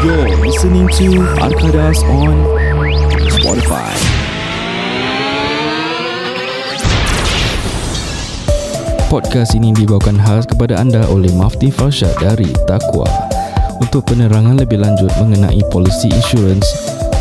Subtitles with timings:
[0.00, 2.32] You're listening to Arkadas on
[3.36, 3.92] Spotify.
[9.12, 13.04] Podcast ini dibawakan khas kepada anda oleh Mafti Farshad dari Takwa.
[13.84, 16.64] Untuk penerangan lebih lanjut mengenai polisi insurans,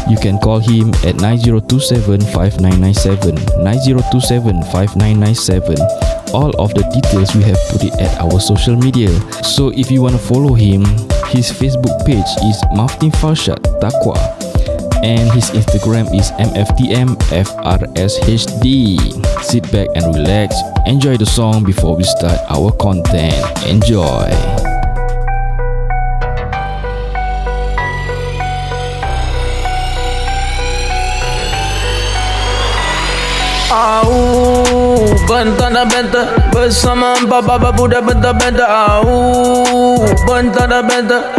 [0.07, 5.75] you can call him at 9027-5997, 9027-5997.
[6.32, 9.11] All of the details we have put it at our social media.
[9.43, 10.88] So if you want to follow him,
[11.30, 14.18] his Facebook page is Mafti Farshad Takwa
[15.04, 17.39] and his Instagram is MFTMFRSHD.
[19.43, 20.56] Sit back and relax.
[20.86, 23.46] Enjoy the song before we start our content.
[23.65, 24.29] Enjoy.
[33.72, 34.48] Au,
[35.30, 41.39] bentang dan benta Bersama empat baba budak benta-benta Au, bentang dan benta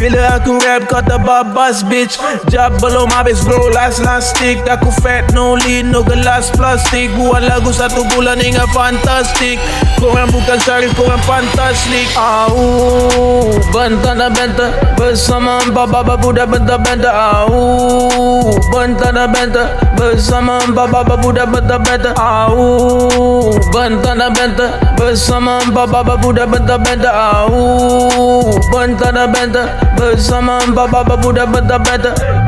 [0.00, 2.18] Bila aku rap kata babas bitch.
[2.48, 4.60] Jab belum habis bro last last stick.
[4.64, 9.60] Aku fat no lead no gelas plastik Buat lagu satu bulan hingga fantastik
[10.00, 18.50] Korang bukan syarif korang fantastik Au Bentang dan benta Bersama empat baba budak benta-benta Au
[18.72, 23.50] Bentang dan benta Bersama empat baba budak benta-benta Au.
[23.72, 24.66] Bentang dan benta.
[24.98, 28.42] Bersama empat baba budak benta-benta Au.
[28.70, 29.62] Bentang dan benta.
[29.96, 32.43] Bersama empat baba budak benta-benta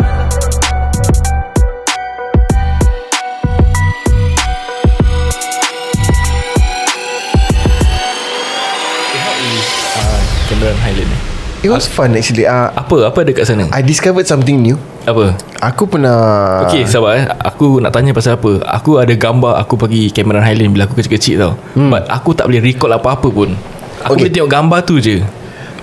[11.67, 12.47] It was fun actually.
[12.47, 14.79] Uh, Apa Apa ada kat sana I discovered something new.
[15.03, 19.75] Apa Aku pernah Okay sabar eh Aku nak tanya pasal apa Aku ada gambar Aku
[19.79, 21.91] pergi Cameron Highland Bila aku kecil-kecil tau hmm.
[21.95, 23.55] But aku tak boleh recall apa-apa pun
[24.03, 24.27] Aku Okay.
[24.27, 25.23] boleh tengok gambar tu je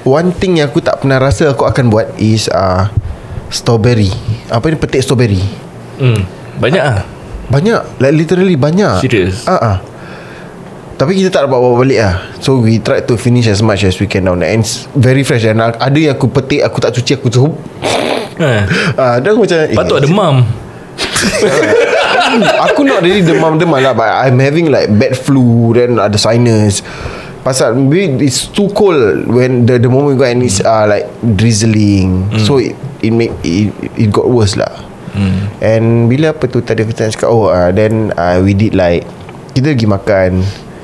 [0.04, 2.92] One thing yang aku tak pernah rasa aku akan buat is uh,
[3.48, 4.12] strawberry.
[4.52, 5.40] Apa ni petik strawberry?
[5.96, 6.20] hmm.
[6.60, 7.08] Banyak ah.
[7.48, 9.00] Banyak, like literally banyak.
[9.00, 9.48] Serious?
[9.48, 9.78] Ah uh uh.
[10.94, 12.16] Tapi kita tak dapat bawa balik lah.
[12.38, 15.42] So we try to finish as much as we can there And it's very fresh.
[15.42, 17.54] Dan ada yang aku petik Aku tak cuci Aku cukup
[18.38, 18.64] ha.
[19.02, 20.46] Ah, Dan aku macam eh, Patut demam.
[22.70, 26.86] Aku not really demam-demam lah But I'm having like Bad flu Then ada sinus.
[27.42, 31.10] Pasal maybe It's too cold When the the moment we go And it's uh, like
[31.26, 32.30] Drizzling.
[32.46, 34.72] So it It make it, it got worse lah.
[35.60, 39.04] And bila apa tu Tadi aku cakap Oh uh, then uh, We did like
[39.58, 40.32] Kita pergi makan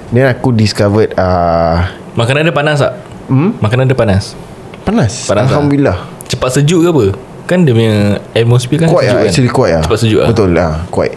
[0.10, 1.86] Then aku discovered uh,
[2.18, 2.94] Makanan dia panas tak?
[3.30, 3.54] Hmm?
[3.62, 4.34] Makanan dia panas
[4.82, 5.54] Panas, Panas tak?
[5.54, 7.06] Alhamdulillah Cepat sejuk ke apa?
[7.46, 9.30] Kan dia punya atmosphere kan Quite sejuk lah kan?
[9.30, 11.14] Actually quite lah Cepat sejuk lah Betul lah Quite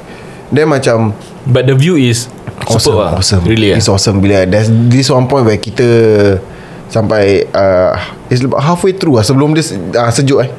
[0.52, 1.16] Then macam
[1.48, 2.28] But the view is
[2.68, 3.42] awesome, lah awesome.
[3.48, 5.88] Really It's lah awesome bila there's this one point where kita
[6.92, 7.96] sampai uh,
[8.28, 9.64] it's about halfway through lah sebelum dia
[9.96, 10.50] uh, sejuk eh.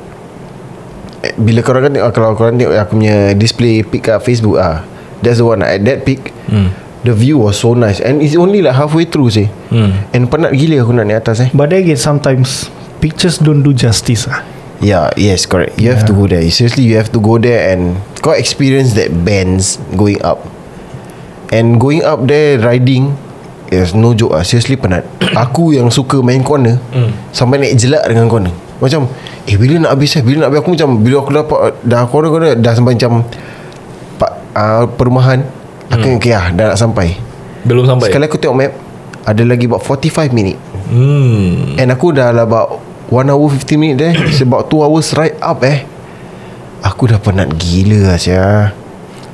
[1.23, 4.81] Eh, Bila korang kan tengok Kalau korang tengok aku punya Display pic kat Facebook ah,
[5.23, 5.77] That's the one lah.
[5.77, 6.82] At that pic hmm.
[7.03, 7.99] The view was so nice.
[7.99, 9.91] And it's only like halfway through sih Hmm.
[10.15, 11.49] And penat gila aku nak naik atas eh.
[11.51, 12.71] But then again, sometimes
[13.03, 14.31] pictures don't do justice.
[14.31, 14.39] Ah.
[14.83, 15.79] Yeah yes correct.
[15.79, 16.43] You have to go there.
[16.47, 20.43] Seriously you have to go there And kau experience that bends Going up.
[21.55, 23.15] And going up there Riding
[23.71, 25.07] Yes no joke lah Seriously penat.
[25.47, 26.79] Aku yang suka main corner
[27.31, 28.51] Sampai naik jelak dengan corner.
[28.83, 29.07] Macam
[29.47, 30.23] Eh bila nak habis eh?
[30.23, 30.59] Bila nak habis?
[30.63, 33.23] Aku macam Bila aku dapat Dah corner-corner Dah sampai macam
[34.19, 35.62] pak, uh, Perumahan
[35.93, 36.17] Aku hmm.
[36.17, 37.15] okay lah Dah nak sampai.
[37.63, 38.09] Belum sampai?
[38.09, 38.71] Sekali aku tengok map
[39.23, 40.57] Ada lagi about 45 minit.
[40.91, 41.79] Hmm.
[41.79, 43.95] And aku dah lah about 1 hour 15 minit
[44.29, 45.85] It's about 2 hours ride up eh.
[46.83, 48.75] Aku dah penat gila lah sia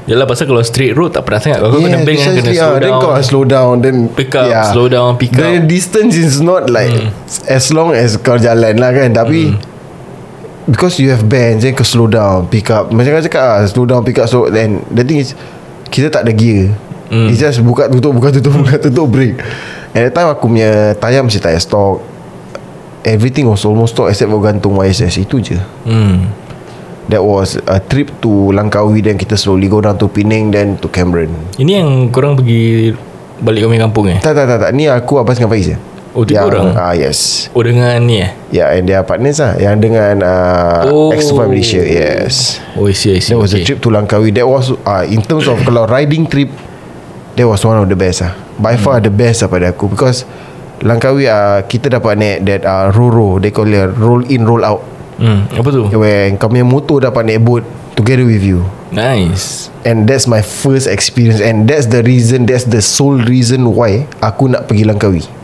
[0.05, 1.61] Yalah pasal kalau straight road Tak pernah sangat.
[1.61, 2.77] Kalau kau kena bank kan Kena slow ah.
[2.77, 3.01] Then down.
[3.01, 5.69] kau nak slow down Then Pick up, slow down, pick The up.
[5.69, 6.93] distance is not like
[7.45, 9.13] As long as kau jalan lah kan.
[9.13, 9.53] Tapi
[10.65, 12.89] Because you have bands Then kau slow down Pick up.
[12.89, 15.33] Macam kau cakap lah Slow down pick up slow Then the thing is
[15.89, 16.73] Kita tak ada gear.
[17.09, 17.27] Hmm.
[17.29, 19.41] It's just buka tutup Buka tutup Buka tutup break.
[19.97, 22.05] At that time aku punya Tayar masih tak ada stock.
[23.01, 25.57] Everything was almost stock Except for gantung YSS Itu je.
[25.89, 26.29] Hmm.
[27.09, 30.87] That was a trip to Langkawi Then kita slowly go down to Penang Then to
[30.93, 31.33] Cameron.
[31.57, 32.93] Ini yang korang pergi
[33.41, 34.19] Balik kami kampung eh?
[34.21, 34.71] Tak tak tak, tak.
[34.77, 36.67] Ni aku Abbas dengan Faiz je Oh, tiga yang, orang?
[36.73, 37.49] ah Yes.
[37.53, 38.33] Oh dengan ni eh?
[38.49, 39.53] Yeah and their partners lah.
[39.61, 41.09] Yang dengan uh, Oh.
[41.09, 41.13] oh.
[41.13, 42.57] Extra Malaysia Yes.
[42.73, 43.29] Oh I see I see.
[43.29, 43.61] That was okay.
[43.61, 44.33] a trip to Langkawi.
[44.33, 46.49] That was uh, In terms of Kalau riding trip
[47.37, 48.81] That was one of the best lah By Hmm.
[48.81, 49.85] far the best lah pada aku.
[49.85, 50.25] Because
[50.81, 53.37] Langkawi uh, Kita dapat naik That uh, Roro.
[53.37, 54.81] They call it Roll in roll out.
[55.21, 55.93] Hmm, Apa tu?
[55.93, 57.63] Kau punya motor dapat naik boat
[57.93, 58.65] Together with you.
[58.89, 59.69] Nice.
[59.85, 61.37] And that's my first experience.
[61.37, 65.37] And that's the reason That's the sole reason why Aku nak pergi Langkawi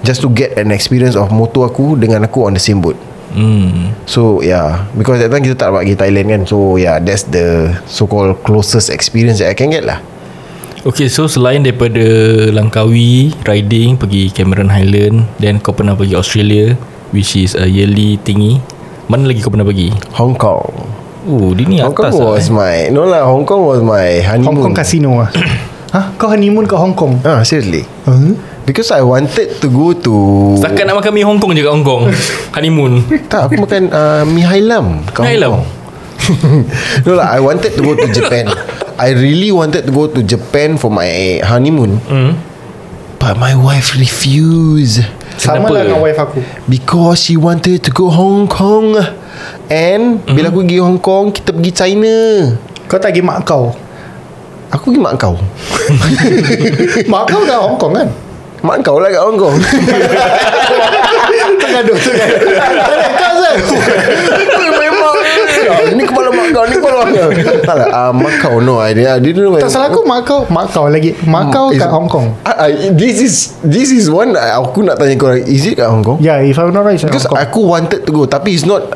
[0.00, 2.96] Just to get an experience of motor aku Dengan aku on the same boat
[3.36, 3.92] hmm.
[4.08, 7.76] So yeah Because that time kita tak dapat pergi Thailand kan So yeah That's the
[7.84, 10.00] So called closest experience That I can get lah
[10.80, 12.00] Okay so selain daripada
[12.56, 16.72] Langkawi Riding Pergi Cameron Highland Then kau pernah pergi Australia
[17.12, 18.64] Which is a yearly thingy
[19.12, 20.72] Mana lagi kau pernah pergi Hong Kong
[21.28, 22.56] Oh dia ni Hong Kong atas lah, was eh.
[22.56, 25.28] my No lah Hong Kong was my Hong honeymoon Kong casino ah.
[25.94, 26.16] Hah?
[26.16, 27.20] Kau honeymoon kat Hong Kong?
[27.28, 28.32] Ah seriously Huh?
[28.70, 30.14] Because I wanted to go to
[30.54, 32.06] Setakat nak makan mi Hong Kong je kat Hong Kong
[32.54, 35.52] Honeymoon Tak aku makan uh, Mi Hai Lam kat Mi Hai Hong Lam?
[35.58, 35.64] Kong.
[37.10, 38.46] no lah I wanted to go to Japan
[39.02, 42.38] I really wanted to go to Japan For my honeymoon hmm.
[43.18, 45.02] But my wife refused
[45.34, 45.74] Sama Kenapa?
[45.74, 46.38] lah dengan wife aku
[46.70, 48.94] Because she wanted to go Hong Kong
[49.66, 50.30] And mm.
[50.30, 52.14] Bila aku pergi Hong Kong Kita pergi China
[52.86, 53.74] Kau tak pergi mak kau
[54.70, 55.34] Aku pergi mak kau
[57.10, 58.29] Mak kau kat Hong Kong kan?
[58.60, 59.56] Mak kau lah kat Hong Kong
[61.60, 62.38] Tergaduh Tergaduh.
[63.16, 63.56] Kau Zat
[64.76, 65.14] Memang.
[65.96, 67.28] Ni kepala mak kau Ni kepala mak kau.
[67.62, 70.24] Tak lah uh, Mak kau no I didn't, I didn't know Tak salah aku mak
[70.24, 71.14] kau Mak kau lagi.
[71.24, 72.36] Mak kau Is- kat Hong Kong.
[72.44, 75.88] I, I, This is This is one uh, Aku nak tanya kau Is it kat
[75.88, 76.16] Hong Kong?
[76.20, 77.40] Yeah if I'm not right Because Hong Kong.
[77.40, 78.92] aku wanted to go Tapi it's not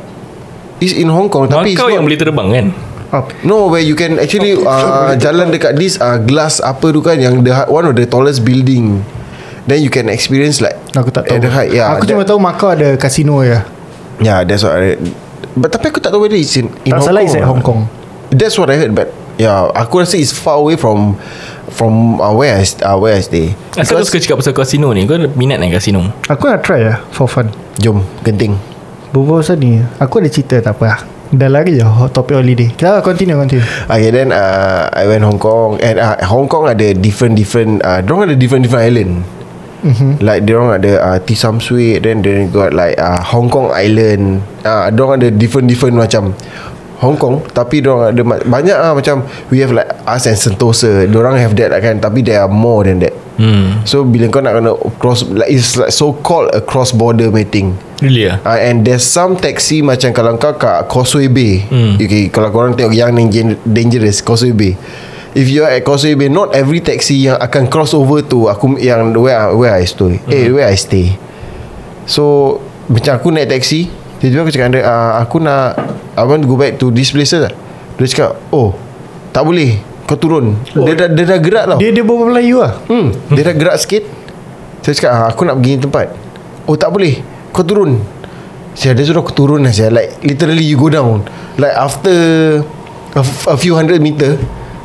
[0.77, 2.67] It's in Hong Kong Tapi it's Kau yang boleh terbang kan.
[3.47, 7.47] No where you can actually uh, Jalan dekat this uh, Glass apa tu kan Yang
[7.47, 9.01] the one of the tallest building
[9.65, 11.41] Then you can experience like Aku tak tahu.
[11.49, 13.65] height yeah, Aku that- cuma tahu mak kau ada kasino ya.
[14.21, 15.01] Yeah that's what I
[15.55, 17.43] But tapi aku tak tahu whether it's in, in Tak Hong salah Kong it's at
[17.43, 17.63] or Hong.
[17.65, 17.81] Kong.
[18.29, 21.17] That's what I heard But Yeah Aku rasa it's far away from
[21.71, 23.57] From uh, where I st- uh, Where I stay.
[23.73, 25.09] Asal kau suka cakap pasal kasino ni?
[25.09, 27.49] Kau minat naik kasino Aku nak try lah For fun.
[27.79, 28.55] Jom Genting.
[29.11, 30.99] Berbual pasal ni Aku ada cerita tak apa lah
[31.35, 31.83] Dah lari je
[32.15, 32.71] topik holiday.
[32.71, 33.65] Kita continue continue.
[33.91, 37.99] Okay then uh, I went Hong Kong And uh, Hong Kong ada different different uh,
[37.99, 39.13] Diorang ada different different island
[39.85, 40.11] mm-hmm.
[40.19, 44.89] Like diorang ada uh, Tisam Sweet Then they got like uh, Hong Kong Island uh,
[44.89, 46.33] Diorang ada different different macam
[46.99, 49.23] Hong Kong Tapi diorang ada ma- Banyak ah macam
[49.53, 52.87] We have like Us and Sentosa Diorang have that lah kan Tapi there are more
[52.87, 53.85] than that hmm.
[53.85, 57.77] So bila kau nak kena cross like It's like so called A cross border meeting
[58.01, 62.01] Really ah Uh, and there's some taxi macam kalau kau kat Causeway Bay Hmm.
[62.01, 64.73] okay, Kalau korang tengok yang yang dangerous Causeway Bay
[65.35, 68.79] If you are at Causeway Bay Not every taxi yang akan cross over to aku
[68.79, 70.31] Yang where, where I stay Hmm.
[70.31, 71.19] Eh where I stay
[72.07, 73.91] So Macam aku naik taxi
[74.23, 75.75] Tiba-tiba aku cakap dia uh, Aku nak
[76.15, 77.53] I want to go back to this places lah
[77.99, 78.79] Dia cakap Oh
[79.35, 80.85] Tak boleh Kau turun oh.
[80.87, 83.77] dia, dah, dia dah gerak tau Dia dia berbual Melayu lah Hmm, dia dah gerak
[83.81, 84.05] sikit.
[84.85, 86.07] Saya cakap, ah, aku nak pergi tempat.
[86.69, 87.25] Oh, tak boleh.
[87.57, 88.05] Kau turun.
[88.77, 89.89] Saya dia suruh aku turun lah saya.
[89.89, 91.25] Like, literally you go down.
[91.57, 92.13] Like, after
[93.17, 94.37] a, a few hundred meter,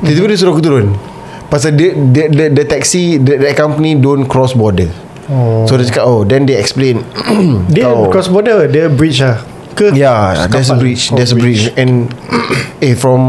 [0.04, 0.96] tiba-tiba dia suruh aku turun.
[1.50, 4.90] Pasal dia, dia, the, the taxi, the, the company don't cross border.
[5.30, 5.66] Oh.
[5.66, 7.06] So, dia cakap, oh, then they explain.
[7.74, 9.38] Dia kau- cross border Dia bridge lah
[9.78, 11.14] Ke Yeah, there's a bridge.
[11.14, 12.12] Oh, There's a bridge, and
[12.84, 13.22] eh from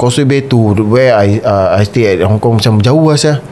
[0.00, 3.42] Causeway Bay to where I uh, I stay at Hong Kong macam jauh lah saya.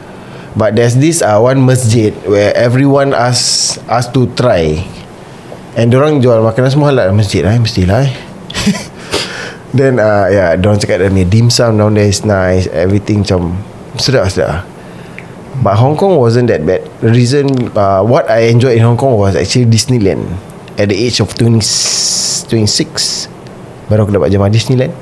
[0.57, 4.81] But there's this uh, one masjid where everyone ask us to try.
[5.77, 8.09] And orang jual makanan semua halal masjid lah, eh, mestilah.
[8.09, 8.11] Eh.
[9.69, 13.53] Then uh, yeah, orang cakap dia ni dim sum down there is nice, everything macam
[14.01, 14.65] sedap sedap.
[15.59, 16.87] But Hong Kong wasn't that bad.
[17.03, 20.25] The reason uh, what I enjoyed in Hong Kong was actually Disneyland.
[20.79, 23.27] At the age of 20, 26
[23.91, 24.93] Baru aku dapat jamaah Disneyland.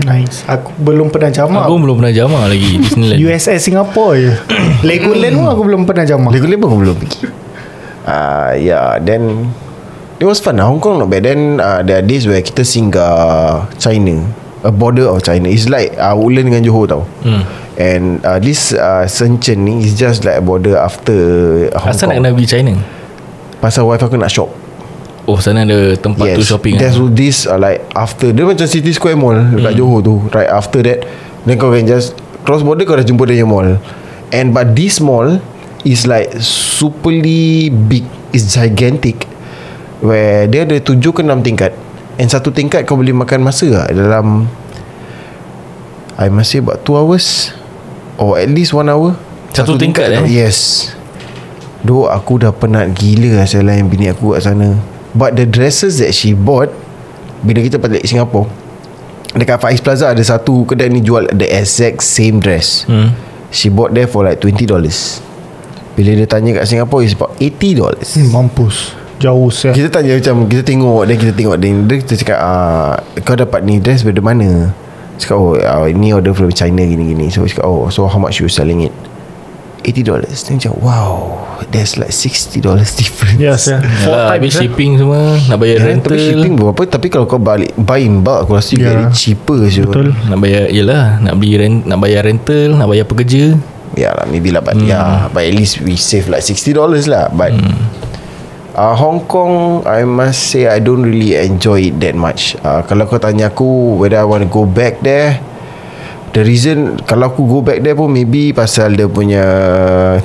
[0.00, 0.48] Nice.
[0.48, 1.68] Aku belum pernah jamah.
[1.68, 3.20] Aku belum pernah jamah lagi Disneyland.
[3.20, 4.32] USS Singapore je.
[4.82, 6.32] Legoland pun aku belum pernah jamah.
[6.32, 7.20] Legoland pun aku belum pergi.
[8.00, 9.52] Uh, Yeah Then
[10.20, 12.60] It was fun lah Hong Kong not bad Then uh, there are days where kita
[12.60, 14.20] singgah China
[14.60, 17.42] A border of China It's like uh, Woodland dengan Johor tau hmm.
[17.80, 21.16] And uh, this uh, Shenzhen ni Is just like a border after
[21.72, 22.72] Hong Asal Kong nak kena pergi China
[23.64, 24.52] Pasal wife aku nak shop
[25.30, 27.14] Oh sana ada tempat tu shopping There's kan?
[27.14, 29.78] this uh, like after dia macam City Square Mall dekat Hmm.
[29.78, 30.14] Johor tu.
[30.34, 31.06] Right after that,
[31.46, 33.78] then kau can just cross border kau dah jumpa dia mall.
[34.34, 35.38] And but this mall
[35.86, 38.02] is like superly big,
[38.34, 39.29] is gigantic.
[40.00, 41.76] Where dia ada tujuh ke enam tingkat.
[42.16, 44.48] And satu tingkat kau boleh makan masa lah dalam
[46.20, 47.52] I must say about 2 hours
[48.20, 49.16] or at least 1 hour.
[49.50, 50.24] Satu tingkat, eh?
[50.28, 50.92] Yes.
[51.80, 54.76] Duk aku dah penat gila Asal lain bini aku kat sana
[55.16, 56.68] But the dresses that she bought
[57.40, 58.52] Bila kita balik Singapore
[59.32, 63.16] Dekat Faiz Plaza ada satu kedai ni jual The exact same dress Hmm.
[63.48, 64.68] She bought there for like $20
[65.96, 70.48] Bila dia tanya kat Singapore It's about $80 Hmm, mampus Jauh saya Kita tanya macam
[70.48, 74.16] Kita tengok Dan kita tengok Dia, dia kita cakap ah, Kau dapat ni dress dari
[74.16, 74.72] mana?
[75.20, 77.28] Cakap oh ah, Ni order from China gini-gini.
[77.28, 78.94] So cakap oh So how much you selling it?
[79.80, 81.16] $80 Dia macam wow
[81.68, 82.64] There's like $60
[83.00, 83.36] difference.
[83.36, 84.60] Yes ya Four habis times eh.
[84.64, 86.12] shipping semua Nak bayar Yeah, rental.
[86.12, 86.82] tapi shipping berapa?
[86.88, 89.12] Tapi kalau kau balik Buy in bulk Aku rasa Yeah.
[89.12, 90.16] cheaper je Betul.
[90.16, 93.56] Nak bayar Yelah Nak beli rent, Nak bayar rental Nak bayar pekerja.
[93.96, 94.88] Ya lah maybe lah But hmm.
[94.88, 96.72] yeah But at least we save like $60
[97.08, 97.76] lah But hmm.
[98.80, 103.04] Uh, Hong Kong I must say I don't really enjoy it that much uh, Kalau
[103.04, 105.36] kau tanya aku Whether I want to go back there
[106.32, 109.44] The reason Kalau aku go back there pun Maybe pasal dia punya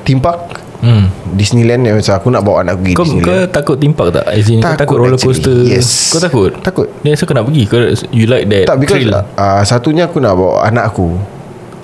[0.08, 1.10] Theme park Hmm.
[1.34, 4.26] Disneyland yang Macam aku nak bawa anak pergi Kau, kau Disneyland takut timpak tak?
[4.30, 5.34] As in, kau Takut takut roller actually.
[5.34, 5.88] coaster Yes.
[6.14, 6.52] Kau takut?
[6.62, 6.88] Takut.
[7.02, 7.80] Then so kau nak pergi kau,
[8.14, 11.35] You like that Tak because thrill uh, Satunya aku nak bawa anak aku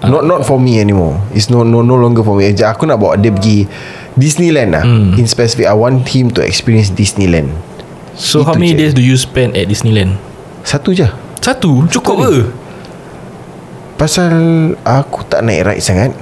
[0.01, 1.21] Not not for me anymore.
[1.29, 2.49] It's no no no longer for me.
[2.49, 3.69] Aku nak bawa dia pergi
[4.17, 4.81] Disneyland lah.
[4.81, 5.13] Hmm.
[5.13, 7.53] In specific I want him to experience Disneyland.
[8.17, 8.79] So how Itu many je.
[8.81, 10.17] days do you spend at Disneyland?
[10.65, 11.05] Satu je.
[11.37, 11.85] Satu?
[11.85, 12.33] Cukup ke?
[14.01, 14.33] Pasal
[14.81, 16.17] Aku tak naik ride sangat.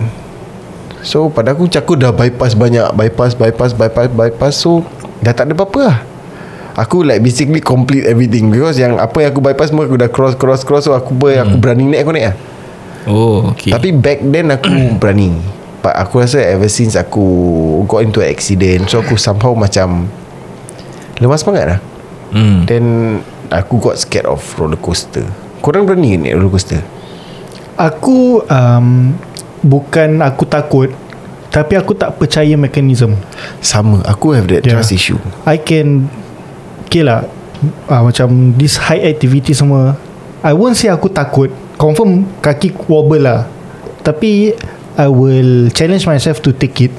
[1.00, 2.84] So pada aku Macam aku dah bypass banyak.
[3.00, 4.54] Bypass bypass bypass bypass.
[4.60, 4.84] So
[5.24, 5.98] Dah tak ada apa-apa lah.
[6.80, 8.52] Aku like basically complete everything.
[8.52, 10.84] Because yang apa yang aku bypass semua Aku dah cross cross cross.
[10.84, 12.49] So aku ber, aku berani naik aku naik lah
[13.08, 15.32] Oh okay Tapi back then aku berani
[15.80, 17.24] But aku rasa ever since aku
[17.88, 20.12] Got into an accident So aku somehow macam
[21.20, 21.80] Lemas semangat lah
[22.36, 22.58] hmm.
[22.68, 22.86] Then
[23.50, 25.24] Aku got scared of roller coaster
[25.64, 26.82] Korang berani ke naik roller coaster?
[27.80, 29.16] Aku um,
[29.64, 30.92] Bukan aku takut
[31.50, 33.16] Tapi aku tak percaya mekanism
[33.64, 34.76] Sama Aku have that Yeah.
[34.80, 36.12] trust issue I can
[36.88, 37.24] Okay lah
[37.88, 39.96] uh, Macam This high activity semua
[40.40, 43.48] I won't say aku takut Confirm kaki wobble lah.
[44.04, 44.52] Tapi
[45.00, 46.92] I will challenge myself to take it.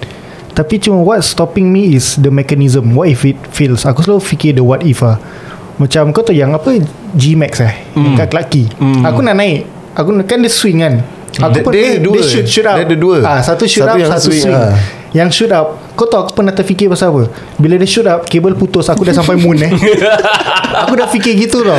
[0.50, 2.96] Tapi cuma what stopping me is The mechanism.
[2.96, 3.84] What if it fails?
[3.86, 5.20] Aku selalu fikir the what if lah
[5.78, 6.76] Macam kau tahu yang apa?
[7.14, 7.74] G-Max eh?
[7.94, 8.18] Mm.
[8.18, 8.66] Kat Clarke Quay
[9.06, 9.64] Aku nak naik.
[9.94, 11.00] Aku kan dia swing kan?
[11.38, 12.14] Aku Dia- pun dia eh, dua.
[12.18, 12.76] Dia shoot, shoot up.
[12.76, 13.16] Dia ada dua.
[13.22, 14.74] ah, Satu shoot Satu up yang Satu swing, swing, ah.
[15.14, 17.22] Yang shoot up Kau tahu aku pernah terfikir pasal apa?
[17.56, 19.70] Bila dia shoot up Kabel putus Aku dah sampai moon eh.
[20.82, 21.76] Aku dah fikir gitu tau.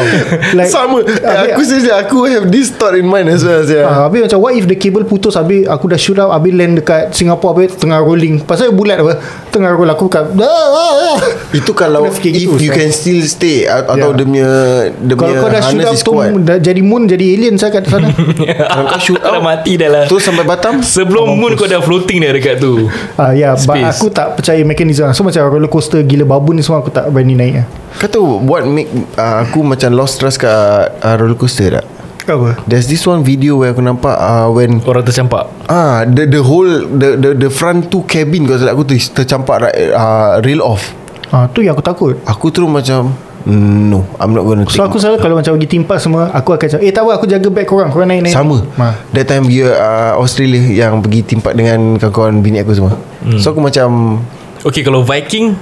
[0.54, 1.02] Like, Sama.
[1.02, 3.84] habis- Aku saja Aku have this thought in mind as well yeah.
[3.84, 6.78] Ah, habis macam what if the cable putus habis aku dah shoot up habis land
[6.78, 8.40] dekat Singapore habis tengah rolling.
[8.42, 9.18] Pasal bulat apa?
[9.50, 11.18] Tengah roll aku kat ah, ah, ah.
[11.52, 12.76] Itu kalau Aku If gitu, you Ustaz.
[12.76, 14.12] can still stay Atau Yeah.
[14.14, 14.50] dia punya
[14.98, 17.86] Dia kalau punya kau dah shoot up tu dah jadi moon jadi alien saya kat
[17.86, 18.10] sana.
[18.72, 20.04] Kalau kau shoot Kau dah mati dah lah.
[20.06, 20.80] Terus sampai Batam?
[20.82, 22.88] Sebelum moon kau dah floating dah dekat tu.
[23.16, 24.00] Ah, ya but Space.
[24.12, 27.40] Aku tak percaya mekanisme so macam roller coaster gila babun ni semua aku tak berani
[27.40, 27.68] naik lah.
[28.04, 31.88] Kau tahu What make uh, Aku macam lost trust kat uh, roller coaster tak?
[32.28, 32.60] Apa?
[32.68, 35.48] There's this one video Where aku nampak uh, When Orang tercampak.
[35.72, 38.74] Ah, the the whole the the the front two cabin kalau tak?
[38.76, 40.92] Aku ter, tercampak right, uh, rail off.
[41.32, 42.20] ah, tu yang aku takut.
[42.28, 43.16] Aku terus macam
[43.48, 46.68] no, I'm not going to so aku selalu kalau macam pergi timpa semua aku akan
[46.68, 48.62] cakap eh tak apa aku jaga beg korang korang naik-naik sama.
[48.78, 48.94] ah.
[49.14, 52.94] That time dia uh, Australia yang pergi timpat dengan kawan-kawan bini aku semua.
[53.22, 53.38] Hmm.
[53.38, 54.22] So aku macam
[54.62, 55.58] Okay kalau Viking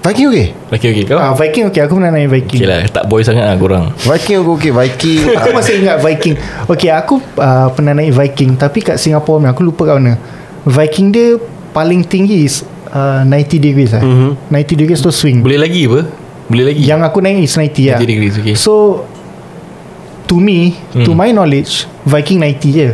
[0.00, 0.46] Viking okay.
[0.72, 3.44] Okay okay kau ah, Viking okay aku pernah naik Viking Okay lah Tak boy sangat
[3.44, 4.72] lah korang Viking aku okay.
[4.72, 9.46] Viking Aku masih ingat Viking Okay aku uh, Pernah naik Viking Tapi kat Singapore ni
[9.52, 10.16] Aku lupa kat mana
[10.64, 11.36] Viking dia
[11.76, 14.48] Paling tinggi is uh, 90 degrees lah mm-hmm.
[14.48, 16.08] 90 degrees tu swing Boleh lagi apa?
[16.48, 16.80] Boleh lagi?
[16.80, 18.56] Yang aku naik is 90 lah 90 degrees okay.
[18.56, 19.04] So
[20.28, 21.04] To me Hmm.
[21.04, 22.88] To my knowledge Viking 90 je.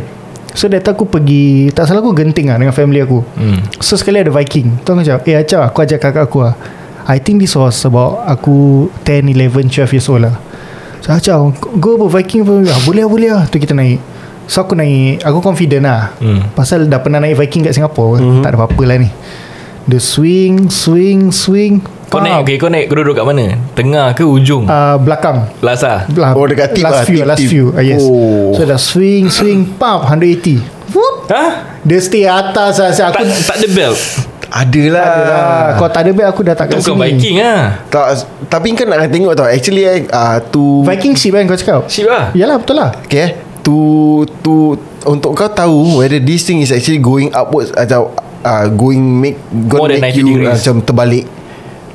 [0.55, 3.23] So that time aku pergi Tak salah aku genting lah Dengan family aku.
[3.35, 3.59] Hmm.
[3.79, 4.83] So sekali ada Viking.
[4.83, 6.55] Tu aku macam Eh Acah aku ajak kakak aku lah.
[7.07, 10.35] I think this was about Aku 10, 11, 12 years old lah.
[11.03, 11.39] So Acah
[11.79, 12.75] Go apa Viking apa?
[12.75, 13.43] Ah, Boleh lah boleh lah.
[13.47, 13.99] Tu kita naik.
[14.47, 16.15] So aku naik Aku confident lah.
[16.19, 16.51] Hmm.
[16.55, 18.43] Pasal dah pernah naik Viking kat Singapore mm-hmm.
[18.43, 19.09] Tak ada apa-apa lah ni.
[19.85, 21.83] The swing Swing Swing
[22.15, 22.85] Kau naik okay, Kau naik.
[22.87, 23.45] Kau duduk kat mana?
[23.75, 24.63] Tengah ke ujung?
[24.65, 25.51] uh, Belakang.
[25.59, 26.07] Last lah.
[26.31, 27.49] Oh, dekat tip Last lah, few tip, Last tip.
[27.51, 27.65] few.
[27.75, 28.01] Uh, Yes.
[28.01, 28.55] Oh.
[28.55, 31.27] So dah swing Swing Pump 180 Whoop.
[31.27, 31.45] Ha?
[31.83, 32.89] Dia stay atas lah.
[32.89, 33.99] Aku Tak, tak ada belt?
[34.47, 35.03] Adalah.
[35.27, 37.03] Ah, Kalau tak ada beg Aku dah tak Tu kat bukan sini.
[37.11, 37.61] Viking lah.
[37.91, 38.05] Tak,
[38.47, 39.43] Tapi kan nak tengok tau.
[39.43, 41.81] Actually eh, uh, to Viking ship kan kau cakap?
[41.91, 42.31] Ship lah.
[42.31, 42.95] Yalah betul lah.
[43.03, 43.29] Okay eh,
[43.61, 43.75] To
[44.39, 49.37] To Untuk kau tahu Whether this thing is actually Going upwards Atau uh, Going make
[49.51, 50.47] More Gonna make 90 you degrees.
[50.47, 51.25] uh, Macam terbalik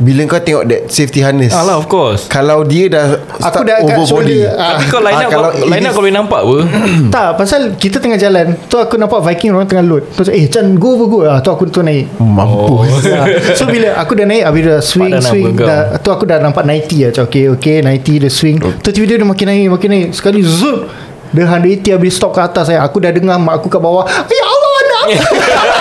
[0.01, 1.53] Bila kau tengok that safety harness?
[1.53, 2.25] Alah of course.
[2.25, 4.39] Kalau dia dah Aku start dah kat over body.
[4.43, 4.81] ah.
[4.81, 6.57] Tapi kau line Ah, up kalau kau, Line up kau boleh nampak apa?
[7.15, 10.09] Tak pasal kita tengah jalan Tu aku nampak Viking orang tengah load.
[10.11, 11.19] Tu eh Chan go go go.
[11.23, 12.09] Ah, Tu aku tu naik.
[12.17, 13.05] Mampus.
[13.07, 16.25] Ah, So bila aku dah naik Habis dah swing Padan nak swing dah, Tu aku
[16.25, 17.11] dah nampak 90 lah.
[17.11, 18.57] Macam okay okay 90 dia swing.
[18.57, 20.09] Tu tiba-tiba dia makin naik Makin naik.
[20.13, 20.89] Sekali zoom
[21.31, 22.81] Dia 180 habis stop ke atas saya.
[22.81, 25.03] Aku dah dengar mak aku kat bawah Ya Allah anak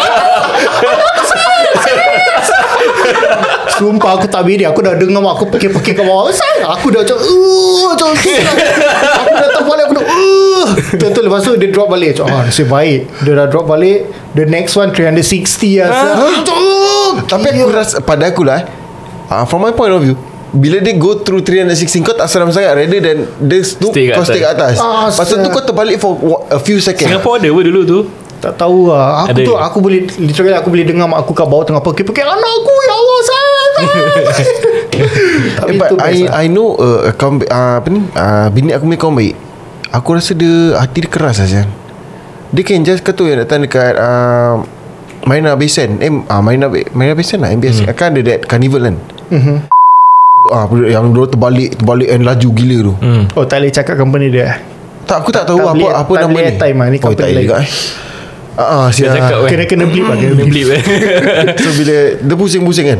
[3.79, 6.27] Sumpah aku tak beri Aku dah dengar mak aku Pekik-pekik kat bawah.
[6.29, 11.55] Sayang Aku dah macam "Uh," Macam Aku dah terbalik Aku dah "Uh." Tentu lepas tu
[11.55, 12.19] Dia drop balik.
[12.19, 13.07] Macam ah, nasib baik.
[13.23, 14.05] Dia dah drop balik.
[14.35, 15.87] The next one 360 lah.
[16.43, 18.67] Macam, "Uh." Tapi aku rasa Pada aku lah
[19.27, 20.19] uh, From my point of view
[20.49, 22.73] bila dia go through 316 Kau tak seram sangat.
[22.73, 24.33] Rather than Dia tu Stay Kau atas.
[24.33, 24.75] stay kat atas.
[24.81, 26.17] Ah, Pasal tu kau terbalik For
[26.49, 27.05] a few seconds.
[27.05, 27.99] Singapore ada apa dulu tu
[28.39, 29.43] Tak tahu lah Aku Ada.
[29.43, 32.73] tu Aku boleh Literally aku boleh dengar Mak aku kat bawah Tengah pekik-pekik Anak aku
[32.81, 33.47] Ya Allah sayang
[35.57, 36.39] Tapi Eh, but tu I lah.
[36.39, 39.35] I know uh, kawan, uh, apa ni uh, bini aku punya kawan baik.
[39.89, 41.63] Aku rasa dia hati dia keras saja.
[42.49, 44.59] Dia kan just kata yang datang dekat uh,
[45.23, 45.99] Marina Bay Sands.
[45.99, 47.79] Eh uh, Marina Bay, Marina Bay Sands lah MBS.
[47.81, 47.93] Hmm.
[47.93, 48.95] Kan ada that carnival kan.
[49.29, 49.55] Mhm.
[50.49, 52.93] Ah yang dia terbalik terbalik and laju gila tu.
[52.97, 53.23] hmm.
[53.33, 54.59] Oh tak boleh cakap company dia
[55.03, 56.49] Tak aku tak tahu Tak apa boleh- apa tak nama boleh ni.
[56.49, 57.45] airtime lah, ni oh, company tak boleh lain.
[57.45, 57.69] juga eh.
[58.59, 59.49] Ah, uh, Dia cakap weh.
[59.55, 60.81] Kena kena blip lah Kena blip eh.
[61.63, 62.99] So bila Dia pusing-pusing kan?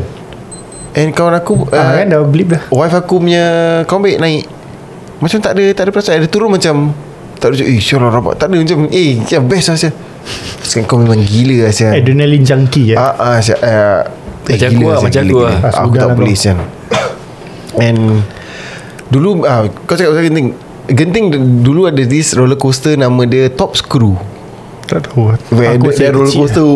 [0.96, 2.62] And kawan aku ah, Kan dah blip dah.
[2.72, 3.44] Wife aku punya
[3.84, 4.44] Kawan baik naik.
[5.20, 6.24] Macam tak ada Tak ada perasaan.
[6.24, 6.96] Dia turun macam
[7.36, 9.92] Tak ada macam Eh syarah rapat Tak ada macam Eh macam best lah Syah
[10.64, 12.96] Sekarang kau memang gila lah Syah Adrenaline junkie ya.
[12.96, 14.00] Ah ah Syah uh,
[14.48, 15.56] Macam aku lah, macam aku lah.
[15.60, 16.36] Aku Sudah tak lah boleh.
[16.36, 16.56] Syah
[17.76, 18.00] And
[19.12, 20.48] Dulu ah, Kau cakap pasal genting.
[20.88, 21.26] Genting
[21.60, 24.16] dulu ada this roller coaster Nama dia Top Screw
[24.90, 25.30] Tak tahu.
[25.54, 26.68] Where Aku the, masih roller coaster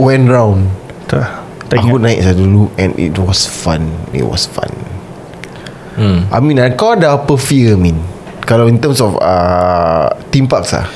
[0.00, 0.72] Went round
[1.04, 2.08] Tak Tak Aku ingat.
[2.08, 3.92] naik saya dulu And it was fun.
[4.10, 4.72] It was fun.
[6.00, 6.24] Hmm.
[6.32, 8.00] I mean ah, Kau ada apa fear Min?
[8.48, 10.88] Kalau in terms of uh, Theme parks lah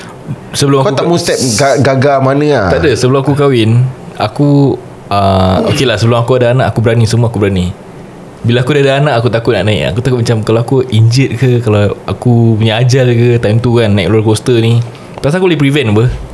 [0.56, 3.84] Sebelum Kau aku tak mau step ga- Gagal mana lah Tak ada Sebelum aku kahwin
[4.16, 4.80] Aku
[5.12, 7.68] uh, Okay lah sebelum aku ada anak Aku berani Semua aku berani.
[8.40, 9.92] Bila aku dah ada anak Aku takut nak naik.
[9.92, 13.92] Aku takut macam Kalau aku injured ke Kalau aku punya ajal ke Time tu kan
[13.92, 14.80] Naik roller coaster ni.
[15.20, 16.31] Pasal aku boleh prevent apa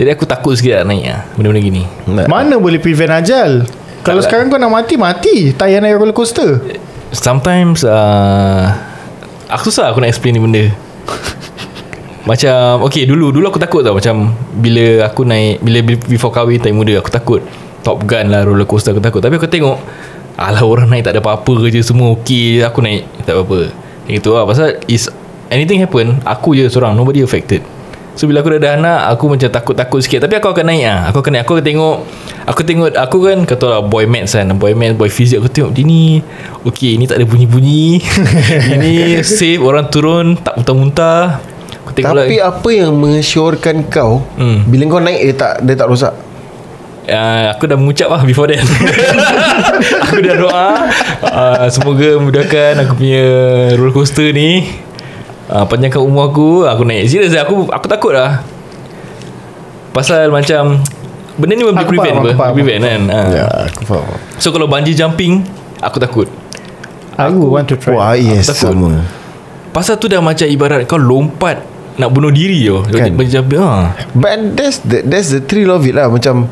[0.00, 1.84] Jadi aku takut sikit nak naik lah Benda-benda gini.
[2.24, 3.68] Mana boleh prevent ajal?
[4.00, 4.24] Kalau Tak lah.
[4.24, 5.52] sekarang kau nak mati Mati.
[5.52, 6.56] Tak payah naik roller coaster.
[7.12, 8.72] Sometimes uh,
[9.52, 10.72] Aku susah aku nak explain ni benda.
[12.30, 13.92] Macam Okay dulu Dulu aku takut tau.
[13.92, 17.44] Macam Bila aku naik Bila before kahwin Time muda Aku takut.
[17.84, 19.20] Top Gun lah Roller coaster aku takut.
[19.20, 19.76] Tapi aku tengok
[20.40, 23.68] Alah orang naik tak ada apa-apa je Semua okay je Aku naik Tak apa-apa.
[24.08, 25.12] Yang itu lah Pasal is
[25.52, 27.60] Anything happen Aku je seorang Nobody affected
[28.12, 30.22] So bila aku dah ada anak Aku macam takut-takut sikit.
[30.22, 31.42] Tapi aku akan naik lah Aku akan naik.
[31.42, 31.96] Aku akan tengok
[32.44, 34.50] Aku tengok Aku kan kata lah Boy maths kan.
[34.52, 36.20] Boy maths Boy physics Aku tengok dia ni.
[36.62, 38.02] Okay ni tak ada bunyi-bunyi.
[38.74, 41.38] Ini safe Orang turun Tak muntah-muntah.
[41.80, 42.42] Aku tengok Tapi lagi.
[42.42, 44.64] apa yang mengesyorkan kau Hmm.
[44.64, 46.12] Bila kau naik Dia tak dia tak rosak?
[47.06, 48.60] Uh, Aku dah mengucap lah Before that.
[50.04, 50.68] Aku dah doa.
[51.24, 53.24] Uh, Semoga memudahkan Aku punya
[53.74, 54.66] Roller coaster ni
[55.50, 57.10] uh, Panjangkan umur aku Aku naik.
[57.10, 58.40] Serius aku Aku takut lah.
[59.90, 60.78] Pasal macam
[61.34, 62.28] Benda ni boleh Aku prevent apa?
[62.30, 62.52] aku faham.
[62.54, 63.00] Prevent kan?
[63.10, 63.28] uh.
[63.32, 64.06] Ya aku faham.
[64.38, 65.42] So kalau bungee jumping
[65.82, 66.28] Aku takut.
[67.16, 67.92] Aku want to try.
[67.96, 68.72] Wah yes takut.
[68.72, 69.02] sama.
[69.74, 71.60] Pasal tu dah macam ibarat Kau lompat
[71.98, 73.12] Nak bunuh diri je Kan.
[73.18, 73.92] Bungee jumping ha.
[74.14, 76.06] But that's the that's the thrill of it lah.
[76.06, 76.46] Macam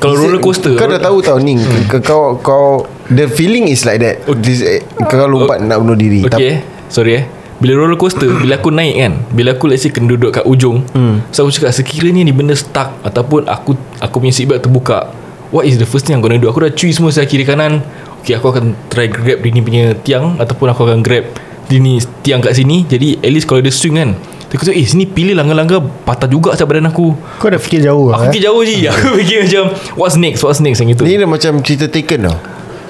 [0.00, 1.86] Kalau roller coaster- Kau dah tahu tau ni hmm.
[2.02, 4.22] Kau kau The feeling is like that.
[4.38, 6.24] This, eh, Kau lompat nak bunuh diri.
[6.24, 10.16] Okay Sorry eh Bila roller coaster Bila aku naik kan Bila aku let's say Kena
[10.16, 11.28] duduk kat ujung hmm.
[11.30, 15.12] So aku cakap Sekiranya ni benda stuck Ataupun aku Aku punya seatbelt terbuka
[15.52, 16.48] What is the first thing I'm gonna do?
[16.48, 17.84] Aku dah cuy semua Saya kiri kanan.
[18.24, 21.28] Okay aku akan Try grab dia ni punya tiang Ataupun aku akan grab
[21.68, 22.88] Dia ni tiang kat sini.
[22.88, 24.16] Jadi at least kalau dia swing kan
[24.50, 27.14] Aku cakap eh sini pilih langgar-langgar Patah juga saya badan aku.
[27.38, 28.88] Kau dah fikir jauh Aku lah fikir jauh je.
[28.90, 30.42] Aku fikir macam What's next?
[30.42, 30.82] What's next?
[30.82, 31.02] Yang itu.
[31.06, 32.36] Ni dah macam cerita taken tau.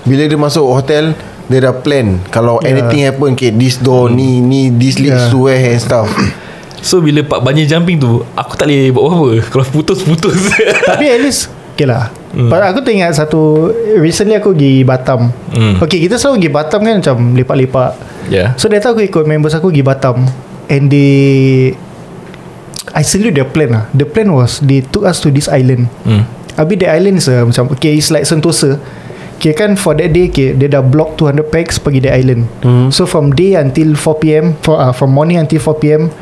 [0.08, 1.12] Bila dia masuk hotel
[1.50, 2.70] Dia dah plan Kalau yeah.
[2.70, 4.16] anything happen okay, This door Hmm.
[4.16, 5.34] ni Ni this leads Yeah.
[5.34, 6.06] to where and stuff
[6.80, 10.38] So bila part bungee jumping tu Aku tak boleh buat apa-apa Kalau putus-putus
[10.86, 12.48] Tapi at least Okay lah hmm.
[12.48, 15.82] Aku teringat satu Recently aku pergi Batam Hmm.
[15.82, 17.90] Okay kita selalu pergi Batam kan Macam lepak-lepak
[18.30, 20.16] Ya So that time aku ikut members aku pergi Batam
[20.70, 21.74] And they
[22.90, 26.22] I salute their plan lah The plan was They took us to this island hmm.
[26.54, 28.78] Habis the island is uh, Macam Okay it's like Sentosa
[29.40, 32.92] Okay kan for that day okay, Dia dah block 200 packs Pergi the island Hmm.
[32.92, 36.12] So from day until 4pm for, uh, From morning until 4pm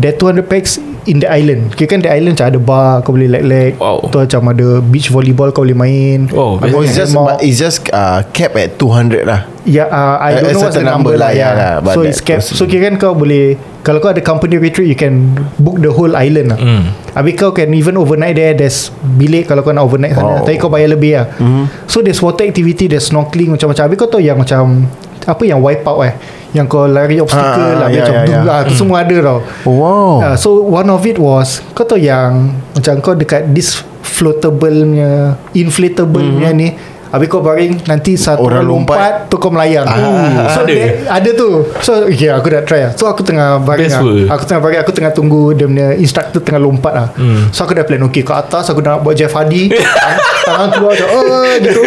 [0.00, 3.26] That 200 packs in the island Kira kan the island macam ada bar Kau boleh
[3.26, 4.02] leg-leg Wow.
[4.04, 8.26] Tu macam ada beach volleyball Kau boleh main Oh, Oh, it's just it's just uh,
[8.30, 9.46] cap at 200 lah.
[9.62, 11.30] Ya, uh, I don't a know what's the number, number lah.
[11.30, 12.46] lah, Yeah, yeah lah, so it's capped.
[12.46, 15.90] was- So kira kan kau boleh kalau kau ada company retreat, you can book the
[15.90, 16.58] whole island lah.
[16.58, 16.90] Hmm.
[17.12, 18.50] Habis kau can even overnight there.
[18.52, 20.38] There's bilik kalau kau nak overnight sana.
[20.38, 20.46] Wow.
[20.46, 21.26] Tapi kau bayar lebih lah.
[21.38, 21.86] Mhm.
[21.86, 23.82] So there's water activity, there's snorkeling macam-macam.
[23.86, 24.86] Habis kau tahu yang macam
[25.22, 26.14] apa yang wipe out eh.
[26.56, 27.88] Yang kau lari obstacle Ah, lah.
[27.88, 28.56] yeah, macam yeah, yeah, yeah.
[28.56, 29.38] Ah, tu semua ada tau.
[29.62, 30.12] Oh, wow.
[30.24, 35.12] Uh, so one of it was Kau tahu yang Macam kau dekat This floatable punya
[35.52, 36.36] Inflatable mm-hmm.
[36.40, 36.68] punya ni
[37.06, 39.12] Habis kau baring Nanti satu orang, lompat, lompat.
[39.28, 40.72] Tu kau melayang Ah, So ada?
[40.72, 44.02] ada Ada tu So okay, aku dah try lah So aku tengah baring lah.
[44.32, 47.48] Aku tengah baring Aku tengah tunggu Dia punya instructor tengah lompat lah Hmm.
[47.50, 50.68] So aku dah plan Okay kat atas Aku dah nak buat Jeff Hardy tangan, tangan
[50.72, 51.82] keluar macam oh, gitu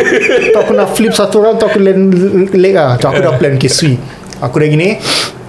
[0.49, 2.03] Tu aku nak flip satu orang Tu aku land
[2.53, 3.99] leg lah so, Aku dah plan Okay sweet
[4.39, 4.95] Aku dah gini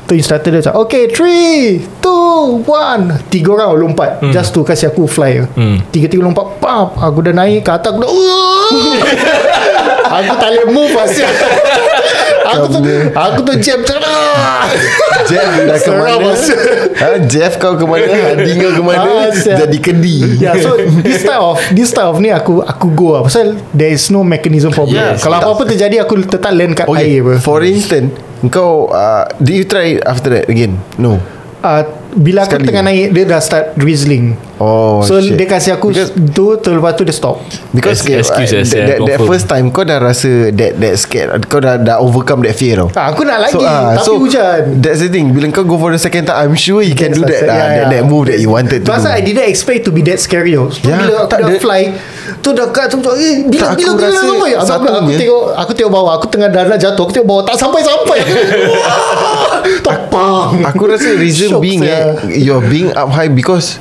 [0.04, 4.34] Tu instructor dia macam Okay 3 2 1 Tiga orang lompat hmm.
[4.34, 5.78] Just to kasih aku fly Hmm.
[5.94, 8.10] Tiga-tiga lompat Pam Aku dah naik ke atas Aku dah
[10.20, 11.30] Aku tak boleh move Asyik
[12.52, 12.78] Aku tu
[13.10, 14.66] Aku tu jam Ah.
[15.24, 16.30] Jeff dah ke mana?
[16.96, 18.06] Ha, Jeff kau ke mana?
[18.06, 19.30] Hadi kau ke mana?
[19.30, 19.56] Siap.
[19.62, 20.16] Jadi kendi.
[20.38, 23.22] Yeah, so this type of this type of ni aku aku go lah.
[23.22, 24.84] Pasal there is no mechanism for.
[24.84, 27.32] Yes, Kalau apa-apa terjadi aku tetap land kat Okay, air apa.
[27.38, 28.10] for instance,
[28.48, 30.76] kau uh, did you try after that again?
[30.96, 31.20] No.
[31.60, 32.66] Uh, bila aku Sekali.
[32.66, 34.34] tengah naik dia dah start drizzling.
[34.60, 35.40] Oh, so shit.
[35.40, 37.40] dia kasih aku Because- tu tu lepas tu dia stop.
[37.72, 40.94] Because Ex- excuse uh, that, yeah, that, that first time kau dah rasa that that
[40.94, 41.32] scared.
[41.48, 42.92] Kau dah dah overcome that fear tau.
[42.92, 44.76] Ah, aku nak lagi ah, tapi hujan.
[44.78, 45.32] That's the thing.
[45.32, 47.50] Bila kau go for the second time I'm sure you can Yes, do that lah,
[47.50, 47.90] yeah, that, yeah.
[47.90, 50.68] that move that you wanted to Pasal I didn't expect to be that scary tau
[50.68, 51.82] So Ya, bila aku tak dah ada- fly
[52.40, 54.50] Tu dekat tu eh, Bila Tak, bila aku bila rasa sampai?
[54.50, 57.28] Aku, aku, aku satunya- tengok Aku tengok bawah Aku tengah dah nak jatuh Aku tengok
[57.28, 58.18] bawah Tak sampai-sampai.
[59.86, 60.52] Tak pang.
[60.64, 63.80] Aku rasa reason Shock being eh, You're being up high Because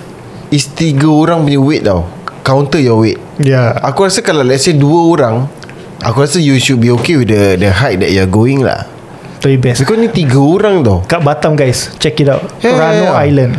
[0.50, 2.10] Is tiga orang punya weight tau.
[2.42, 3.22] Counter your weight.
[3.38, 3.78] Ya.
[3.86, 5.46] Aku rasa kalau let's say dua orang
[6.00, 8.88] Aku rasa you should be okay with the the height that you're going lah.
[9.44, 9.84] Tapi best.
[9.84, 11.04] Because ni tiga orang tau.
[11.06, 12.44] Kat Batam guys Check it out.
[12.64, 13.26] Yeah, Rano yeah, yeah.
[13.28, 13.54] Island.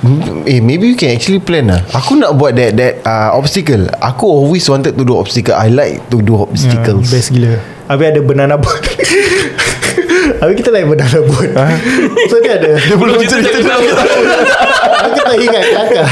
[0.00, 1.84] Hmm, Eh maybe you can actually plan lah.
[1.92, 3.84] Aku nak buat that that uh, obstacle.
[4.00, 5.52] Aku always wanted to do obstacle.
[5.52, 7.08] I like to do obstacles.
[7.08, 7.52] Ya, Best gila.
[7.90, 8.80] Habis ada banana boat
[10.40, 11.52] Habis kita naik banana boat
[12.32, 13.60] So dia ada Dia Belum cerita
[15.04, 16.06] Aku tak ingat kelakar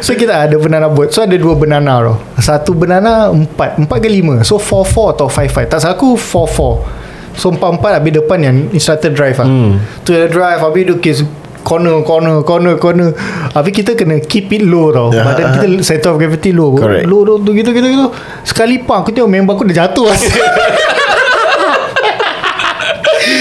[0.00, 1.12] So kita ada banana boat.
[1.12, 3.76] So ada dua banana tau Satu banana Empat.
[3.76, 4.40] Empat ke lima.
[4.48, 9.36] So 4-4 atau 5-5 Tak salah aku 4-4 So empat-empat Habis depan yang Instructor drive
[9.44, 9.48] lah.
[9.48, 9.76] Hmm.
[10.08, 11.18] Tu dia drive Habis dia kes
[11.66, 13.10] Corner Corner Corner Corner.
[13.52, 15.20] Habis kita kena Keep it low tau Ya.
[15.20, 16.72] Badan kita Center of gravity low.
[16.72, 17.04] Correct.
[17.04, 18.06] Low low tu gitu gitu gitu.
[18.40, 20.08] Sekali pang Aku tengok member aku dah jatuh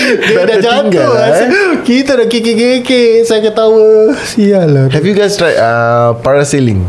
[0.06, 1.50] Dia dah jatuh lah, asyik.
[1.82, 6.86] Kita dah kekek-kekek Saya ketawa Sial lah Have you guys tried uh, parasailing?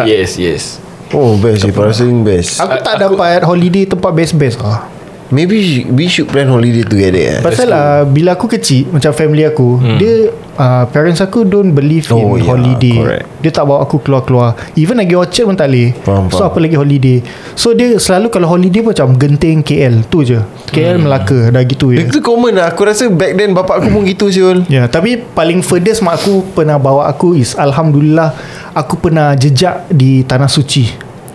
[0.00, 4.97] Yes yes Oh best je Parasailing best Aku tak Aku- dapat holiday tempat best-best ah.
[5.28, 7.40] Maybe we should plan holiday together eh?
[7.44, 9.98] Pasal uh, bila aku kecil Macam family aku hmm.
[10.00, 10.14] Dia
[10.56, 13.26] uh, Parents aku don't believe Oh, in yeah, holiday correct.
[13.44, 16.48] Dia tak bawa aku keluar-keluar Even lagi Orchard pun tak boleh Faham, So faham.
[16.48, 17.18] apa lagi holiday
[17.52, 20.38] So dia selalu kalau holiday pun macam Genting KL Tu je
[20.72, 21.04] KL hmm.
[21.04, 24.32] Melaka Dah gitu je Itu common lah Aku rasa back then Bapak aku pun gitu
[24.32, 28.32] Syul Ya, tapi paling furthest mak aku pernah bawa aku is alhamdulillah
[28.78, 30.86] aku pernah jejak di tanah suci.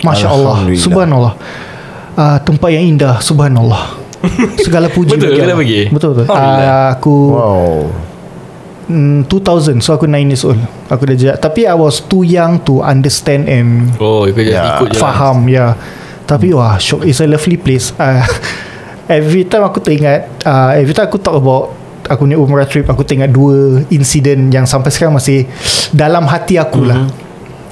[0.04, 1.34] Masya Allah, subhanallah.
[2.14, 4.00] Uh, tempat yang indah, subhanallah.
[4.66, 5.82] Segala puji Betul bagi dah pergi?
[5.92, 6.26] Betul betul.
[6.32, 6.80] Alhamdulillah.
[6.80, 7.78] Uh, aku Wow
[8.90, 10.60] mm, 2000 so aku 9 years old.
[10.92, 14.94] Aku dah jejak tapi I was too young to understand and Oh just Ya, ikut
[14.94, 15.02] je lah.
[15.02, 15.56] faham ya.
[15.56, 15.72] Yeah.
[16.24, 17.04] Tapi wah, shock.
[17.04, 17.92] It's a lovely place.
[18.00, 18.24] Uh,
[19.20, 21.76] every time aku teringat, uh, every time aku talk about
[22.08, 25.48] aku punya umrah trip, aku teringat dua insiden yang sampai sekarang masih
[25.92, 27.12] dalam hati aku lah.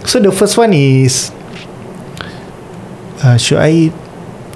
[0.04, 1.32] So the first one is,
[3.24, 3.96] uh, should I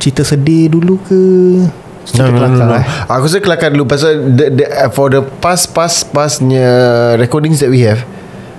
[0.06, 1.18] cerita sedih dulu ke?
[1.18, 1.74] No,
[2.06, 2.76] Cerita no, no, kelakar no.
[2.76, 2.86] eh?
[3.10, 6.70] Aku rasa kelakar dulu Pasal the, the, uh, For the past Past Pastnya
[7.18, 8.06] Recordings that we have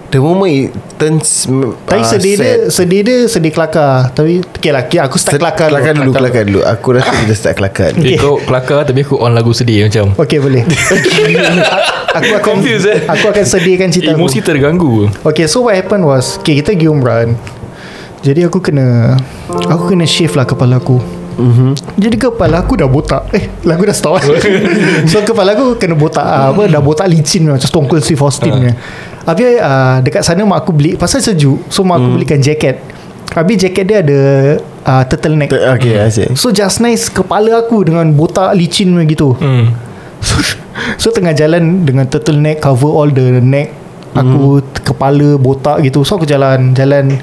[0.07, 1.47] The moment it turns
[1.85, 5.35] Tapi uh, sedih dia sad, Sedih dia sedih kelakar Tapi Okay lah okay, Aku start
[5.35, 8.03] Sed- kelakar Kelakar dulu Kelakar dulu Aku rasa kita start kelakar dulu.
[8.11, 10.67] Eh, kau kelakar tapi aku on lagu sedih macam Okay boleh
[12.19, 13.07] Aku akan Confused, eh?
[13.07, 14.27] Aku akan sedihkan cerita aku.
[14.27, 17.39] Emosi terganggu Okay so what happened was Okay kita pergi umrah kan
[18.23, 19.15] Jadi aku kena
[19.71, 20.99] Aku kena shave lah kepala aku
[21.37, 21.71] mm-hmm.
[22.01, 23.29] Jadi kepala aku dah botak.
[23.37, 24.21] Eh lagu dah stop.
[25.11, 28.53] So kepala aku kena botak uh, apa, Dah botak licin Macam Stone Cold Steve Austin
[28.53, 28.75] uh.
[29.27, 31.69] Habis uh, dekat sana mak aku beli Pasal sejuk.
[31.69, 32.81] So mak aku belikan jaket
[33.37, 34.21] Habis jaket dia ada
[34.89, 35.53] uh, Turtleneck.
[35.53, 39.29] Okay asyik So just nice Kepala aku dengan botak licin macam gitu.
[39.37, 39.77] Hmm.
[40.25, 40.35] So,
[41.03, 43.73] so tengah jalan dengan turtleneck cover all the neck
[44.17, 46.01] Aku kepala botak gitu.
[46.01, 47.21] So aku jalan Jalan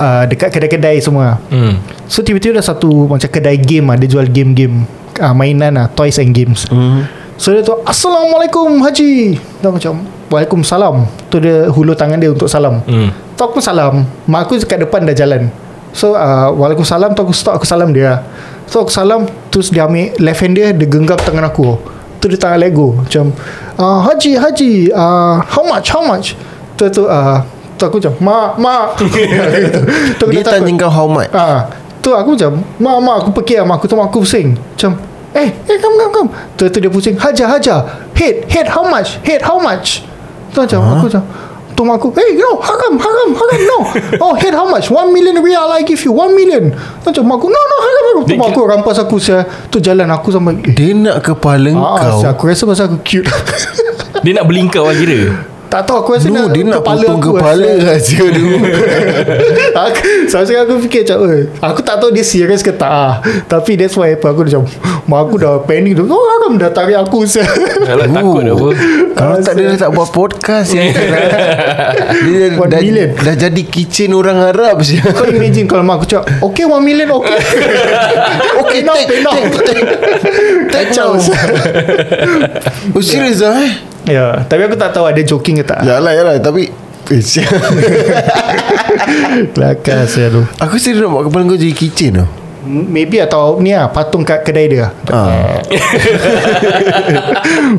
[0.00, 1.38] uh, Dekat kedai-kedai semua.
[1.52, 1.78] Hmm.
[2.10, 3.96] So tiba-tiba ada satu Macam kedai game lah.
[3.96, 4.82] Dia jual game-game
[5.22, 5.86] uh, Mainan lah.
[5.94, 6.66] Toys and games.
[6.66, 7.06] Hmm.
[7.38, 9.38] So dia tu Assalamualaikum Haji.
[9.38, 11.06] Dia macam Waalaikumsalam.
[11.30, 12.82] Tu dia hulur tangan dia untuk salam.
[12.84, 13.14] Hmm.
[13.38, 14.02] Tu aku salam.
[14.26, 15.46] Mak aku kat depan dah jalan.
[15.94, 18.26] So uh, Waalaikumsalam Tu aku stop aku salam dia.
[18.66, 21.78] So aku salam Terus dia ambil Left hand dia Dia genggam tangan aku.
[22.20, 23.32] Tu dia tangan let go Macam
[23.80, 26.36] uh, Haji Haji uh, How much How much?
[26.76, 27.40] Tu tu uh,
[27.80, 28.86] Tu aku macam Mak Mak.
[30.20, 31.32] Tu Dia tanya kau how much.
[31.32, 31.64] Ah,
[32.00, 34.56] tu aku macam Mak mak aku pergi lah Mak aku tu mak aku pusing.
[34.56, 34.96] Macam
[35.30, 36.30] Eh eh come come come.
[36.58, 38.10] Tu tu dia pusing Hajar hajar.
[38.18, 39.22] Head head how much?
[39.22, 40.02] Head how much?
[40.50, 41.22] Tu macam aku macam
[41.70, 43.78] Tu mak aku Eh no haram haram haram no.
[44.26, 44.90] Oh head how much?
[44.90, 46.74] One million real I give you One million.
[46.74, 48.22] Tu macam mak aku No no haram haram.
[48.26, 52.26] Tu mak aku rampas aku saya Tu jalan aku sampai Dia nak kepala Ah, kau.
[52.26, 53.30] aku rasa pasal aku cute.
[54.26, 57.38] Dia nak beli kau lah kira Tak tahu aku rasa No dia nak potong aku
[57.38, 57.94] kepala rasa.
[58.02, 58.58] aja dulu
[59.86, 63.22] aku, Sampai sekarang aku fikir macam eh, Aku tak tahu dia serius ke tak ah.
[63.46, 64.66] Tapi that's why apa Aku macam
[65.06, 67.22] Mak aku dah panic tu Oh Aram dah tarik aku.
[67.22, 68.68] Kalau takut apa
[69.14, 70.90] Kalau tak dia tak buat podcast ya.
[72.26, 73.14] Dia dah, million.
[73.14, 74.98] dah jadi kitchen orang Arab sih.
[74.98, 77.38] Kau imagine kalau mak aku cakap Okay 1 million okay
[78.58, 79.86] Okay take, pay now take
[80.72, 81.34] Kacau now.
[82.96, 83.72] Oh serius lah eh
[84.10, 85.80] Ya Tapi aku tak tahu ada joking ke tak.
[85.80, 87.22] Yalah yalah Tapi eh.
[89.54, 92.28] Kelakar saya tu Aku serius nak buat kepala kau jadi kitchen tau
[92.60, 94.92] Maybe atau ni lah Patung kat kedai dia.
[95.08, 95.64] Ah.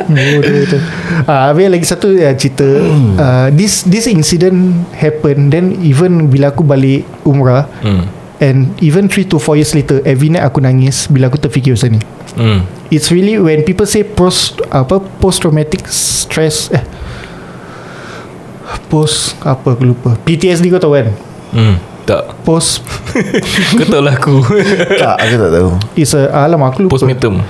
[0.09, 0.77] Bodoh tu.
[1.29, 2.65] Ah, Habis lagi satu ya, cerita.
[3.15, 8.09] Uh, This this incident happen Then even bila aku balik umrah Hmm.
[8.41, 11.93] And even 3 to 4 years later Every night aku nangis Bila aku terfikir pasal
[11.93, 12.01] ni
[12.35, 12.67] Hmm.
[12.91, 16.83] It's really when people say post apa post traumatic stress eh
[18.91, 20.15] post apa aku lupa.
[20.27, 21.07] PTSD kau tahu kan?
[21.55, 21.75] Hmm.
[22.01, 22.43] Tak.
[22.43, 22.81] Post.
[23.77, 24.41] Kau tahu lah aku.
[25.05, 25.69] Tak aku tak tahu.
[25.93, 26.97] Is a alamak aku lupa.
[26.97, 27.45] Postmortem.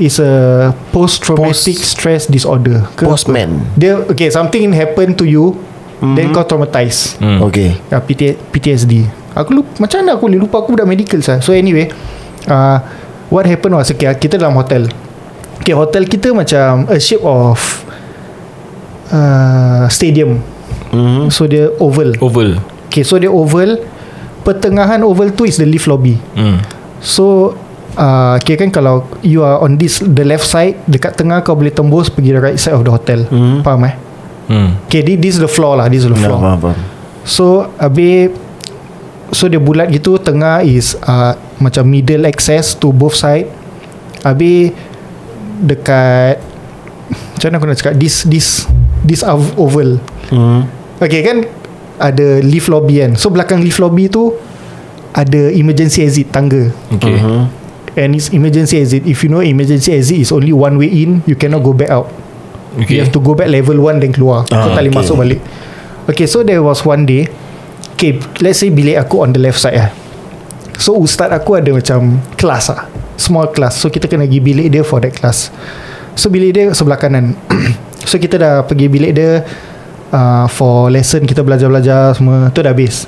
[0.00, 3.62] Is a post traumatic stress disorder ke Postman.
[3.76, 5.60] Dia okay something happen to you
[6.02, 6.16] mm-hmm.
[6.18, 7.38] then kau traumatized hmm.
[7.46, 7.78] Okay.
[7.92, 10.56] Uh, PT, PTSD aku lupa macam mana aku boleh lupa?
[10.60, 11.38] Aku budak medical sah.
[11.40, 11.88] so anyway
[12.50, 12.78] uh,
[13.32, 14.84] what happened was okay, kita dalam hotel
[15.56, 17.56] okay hotel kita macam a shape of
[19.08, 20.44] uh, stadium
[20.92, 21.32] mm-hmm.
[21.32, 22.60] so dia oval Oval
[22.92, 23.80] okay so dia oval
[24.44, 26.60] pertengahan oval tu is the lift lobby hmm.
[27.02, 27.58] So
[27.98, 31.74] uh, Okay kan kalau You are on this The left side Dekat tengah kau boleh
[31.74, 33.58] tembus Pergi the right side of the hotel Hmm.
[33.66, 33.94] Faham eh
[34.46, 34.78] Hmm.
[34.86, 36.78] Okay this, this is the floor lah This is the Nah, floor faham, faham.
[37.26, 38.30] So Habis
[39.32, 43.48] So dia bulat gitu Tengah is uh, Macam middle access To both side.
[44.20, 44.76] Habis
[45.58, 46.36] Dekat
[47.34, 47.94] Macam mana aku nak cakap?
[47.96, 48.68] This This
[49.02, 50.64] This ov- oval Hmm.
[50.96, 51.44] Okay kan?
[51.96, 53.16] Ada lift lobby kan?
[53.16, 54.32] So belakang lift lobby tu
[55.12, 56.72] Ada emergency exit Tangga.
[56.88, 57.20] Okay.
[57.20, 57.40] Mhm.
[57.92, 59.04] And it's emergency exit.
[59.04, 62.08] If you know emergency exit Is only one way in You cannot go back out.
[62.80, 62.96] Okay.
[62.96, 64.48] You have to go back level 1 Then keluar.
[64.48, 65.00] Ah, Kau tak boleh okay.
[65.04, 65.40] masuk balik.
[66.08, 67.28] Okay so there was one day
[68.02, 69.94] Okay let's say bilik aku on the left side lah
[70.74, 74.82] So ustaz aku ada macam Kelas lah Small class So kita kena pergi bilik dia
[74.82, 75.54] For that class.
[76.18, 77.38] So bilik dia sebelah kanan.
[78.10, 79.46] So kita dah pergi bilik dia
[80.10, 81.22] uh, For lesson.
[81.30, 82.50] Kita belajar-belajar Semua.
[82.50, 83.06] Tu dah habis.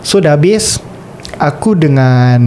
[0.00, 0.80] So dah habis
[1.36, 2.40] Aku dengan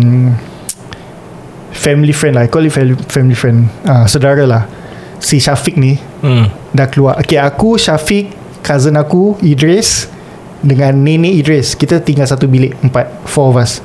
[1.69, 2.43] Family friend lah.
[2.43, 3.69] I call it family, friend.
[3.86, 4.65] Uh, Saudara lah.
[5.21, 6.73] Si Syafiq ni hmm.
[6.73, 7.21] Dah keluar.
[7.21, 8.34] Okay aku Syafiq
[8.65, 10.10] Cousin aku Idris
[10.60, 13.80] Dengan nenek Idris Kita tinggal satu bilik Empat Four of us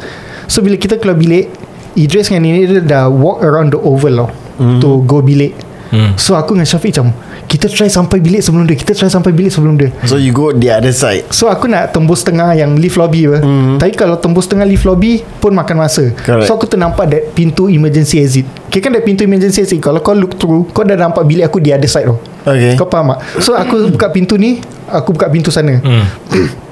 [0.51, 1.51] So bila kita keluar bilik
[1.95, 4.79] Idris dengan nenek dia Dah walk around the oval tau mm.
[4.83, 5.55] To go bilik
[5.95, 6.19] Hmm.
[6.19, 7.15] So aku dengan Syafiq macam
[7.47, 10.51] Kita try sampai bilik sebelum dia Kita try sampai bilik sebelum dia So you go
[10.51, 13.47] the other side So aku nak tembus tengah yang lift lobby apa.
[13.47, 13.77] Mm.
[13.79, 16.11] Tapi kalau tembus tengah lift lobby pun makan masa.
[16.11, 16.51] Correct.
[16.51, 18.49] So aku ternampak that pintu emergency exit.
[18.67, 21.63] Okay kan that pintu emergency exit kalau kau look through kau dah nampak bilik aku
[21.63, 22.19] di other side tau.
[22.43, 23.45] Okay Kau faham tak?
[23.45, 24.59] So aku buka pintu ni,
[24.91, 25.79] aku buka pintu sana.
[25.79, 26.05] Hmm.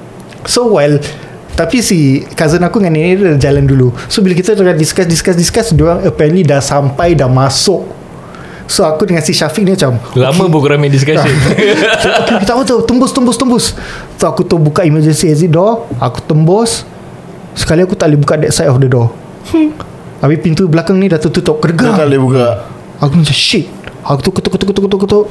[0.47, 0.99] So while
[1.53, 5.05] tapi si cousin aku dengan nenek dia dah jalan dulu So bila kita tengah discuss
[5.05, 7.85] Discuss discuss Diorang apparently dah sampai Dah masuk
[8.65, 11.29] So aku dengan si Syafiq ni macam Lama korang main discussion
[12.01, 13.65] So, okay, kita tahu tu tembus tembus tembus.
[14.17, 16.87] So aku tu buka emergency exit door, aku tembus.
[17.53, 19.13] Sekali aku tak boleh buka that side of the door.
[19.51, 19.75] Hmm.
[20.23, 22.45] Habis pintu belakang ni dah tertutup Kau tak boleh buka
[23.03, 23.67] Aku macam shit.
[24.07, 25.25] Aku tu ketuk ketuk ketuk ketuk ketuk.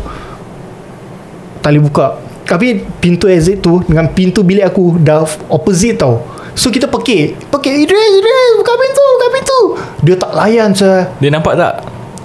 [1.64, 2.06] Tak boleh buka.
[2.44, 6.20] Habis pintu exit tu dengan pintu bilik aku dah opposite tau.
[6.52, 7.48] So kita pekik.
[7.48, 9.58] Pekik Idris Idris Buka pintu Buka pintu.
[10.04, 11.80] Dia tak layan saya Dia nampak tak?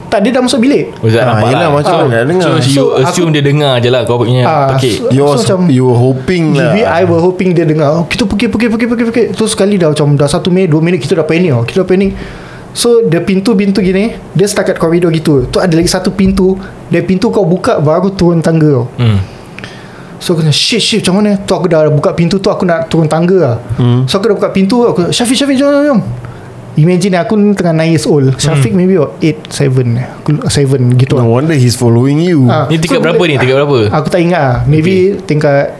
[0.08, 0.92] Tak dia dah masuk bilik.
[0.98, 1.72] Oh, tak Ah, nampak yelah, lah.
[1.74, 2.12] macam mana?
[2.14, 2.44] Nak dengar.
[2.44, 5.44] So, you So, assume dia dengar je lah Kau punya Ah, Okey so- You was,
[5.68, 7.92] you were hoping lah Maybe I were hoping dia dengar.
[7.94, 10.80] Oh, Kita pergi pergi pergi pergi pergi Terus sekali dah macam Dah satu minit Dua
[10.80, 11.64] minit kita dah panik oh.
[11.64, 12.12] Kita dah panik.
[12.72, 15.44] So dia pintu-pintu gini Dia setakat koridor gitu.
[15.46, 16.56] Tu ada lagi satu pintu.
[16.88, 18.88] Dia pintu kau buka Baru turun tangga tau.
[18.96, 19.20] Hmm.
[20.18, 21.38] So aku kata shit shit macam mana?
[21.38, 23.56] Tu aku dah buka pintu tu Aku nak turun tangga lah.
[23.78, 24.10] Hmm.
[24.10, 26.00] So aku dah buka pintu Aku Syafiq Syafiq jom jom jom.
[26.78, 28.38] Imagine aku ni tengah 9 years old.
[28.38, 31.42] Syafiq maybe about 8 7 Aku 7 gitu No lah.
[31.42, 32.46] wonder he's following you.
[32.46, 33.34] Ah, Ni tingkat so berapa ni?
[33.36, 33.78] Tingkat berapa?
[33.92, 34.58] Aku tak ingat lah.
[34.66, 35.74] Maybe tingkat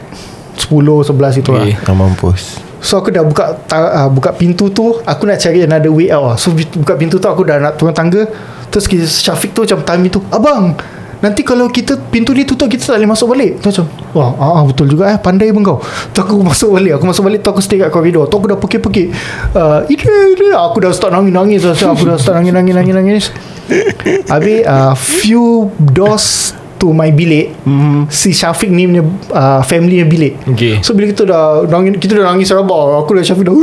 [0.58, 1.66] 10 11 itu lah.
[1.66, 1.78] Okay.
[1.86, 5.90] Ah, mampus So aku dah buka ta- uh, buka pintu tu Aku nak cari another
[5.90, 6.38] way out lah.
[6.38, 8.26] So buka pintu tu Aku dah nak turun tangga.
[8.70, 8.86] Terus
[9.22, 10.78] Syafiq tu macam time itu Abang
[11.18, 13.52] Nanti kalau kita Pintu ni tutup Kita tak boleh masuk balik.
[13.62, 15.18] Tu macam Wah ah, ah, betul juga eh.
[15.18, 15.78] Pandai pun kau.
[16.14, 17.02] Tu aku masuk balik.
[17.02, 19.08] Aku masuk balik Tu aku stay kat koridor Tu aku dah pekik-pekik
[19.58, 20.50] uh, Ida Ida.
[20.70, 23.34] Aku dah start nangis-nangis Aku dah start nangis-nangis-nangis
[24.30, 28.06] Habis uh, Few doors To my bilik mm-hmm.
[28.14, 29.02] Si Syafiq ni punya
[29.34, 30.34] uh, Family punya bilik.
[30.54, 30.74] Okay.
[30.86, 33.02] So bila kita dah nangis, Kita dah nangis rabak.
[33.02, 33.56] Aku dah Syafiq dah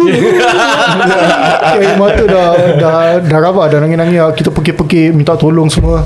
[1.78, 4.34] Air mata dah Dah, dah rabak Dah nangis-nangis.
[4.34, 6.02] Kita pergi-pergi Minta tolong semua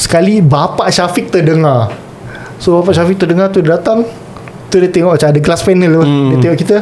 [0.00, 1.92] Sekali Bapak Syafiq terdengar.
[2.56, 4.00] So Bapak Syafiq terdengar tu Dia datang
[4.72, 6.02] Tu dia tengok macam ada glass panel tu.
[6.04, 6.76] Dia tengok kita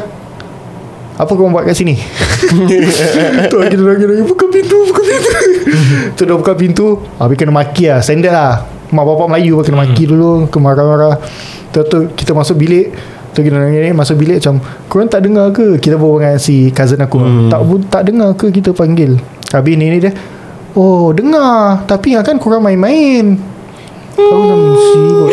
[1.18, 1.98] apa kau buat kat sini?
[3.50, 5.30] Tu kita nangis-nangis Buka pintu Buka pintu.
[6.14, 8.54] Tu dah buka pintu Habis kena maki lah Standard lah.
[8.94, 11.18] Mak bapak Melayu pun kena maki dulu Kena marah-marah.
[11.74, 12.94] Tu tu kita masuk bilik
[13.34, 15.82] Tu kita nangis Masuk bilik macam Korang tak dengar ke?
[15.82, 17.18] Kita berbual dengan si cousin aku.
[17.50, 19.18] Tak, tak dengar ke kita panggil?
[19.50, 20.14] Habis ni ni dia
[20.78, 21.82] Oh dengar.
[21.90, 23.34] Tapi kan korang main-main.
[24.18, 25.30] Aku macam sibuk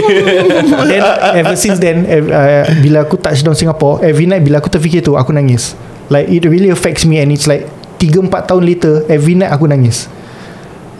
[0.85, 1.01] Then
[1.41, 5.01] ever since then ev- uh, Bila aku touch down Singapore Every night bila aku terfikir
[5.01, 5.73] tu Aku nangis.
[6.13, 7.65] Like it really affects me And it's like
[7.97, 10.05] 3-4 tahun later Every night aku nangis.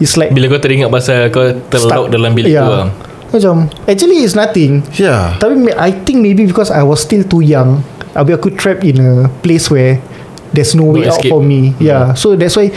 [0.02, 1.46] It's like Bila kau teringat pasal Kau
[1.78, 2.10] stuck.
[2.10, 2.66] dalam bilik yeah.
[2.66, 2.86] tu lah
[3.30, 3.54] Macam
[3.86, 4.82] Actually it's nothing.
[4.98, 5.38] Yeah.
[5.38, 7.86] Tapi I think maybe because I was still too young
[8.18, 10.02] Habis aku trapped in a place where
[10.50, 11.30] There's no way No out escape.
[11.30, 11.70] for me.
[11.78, 12.18] Yeah.
[12.18, 12.74] So that's why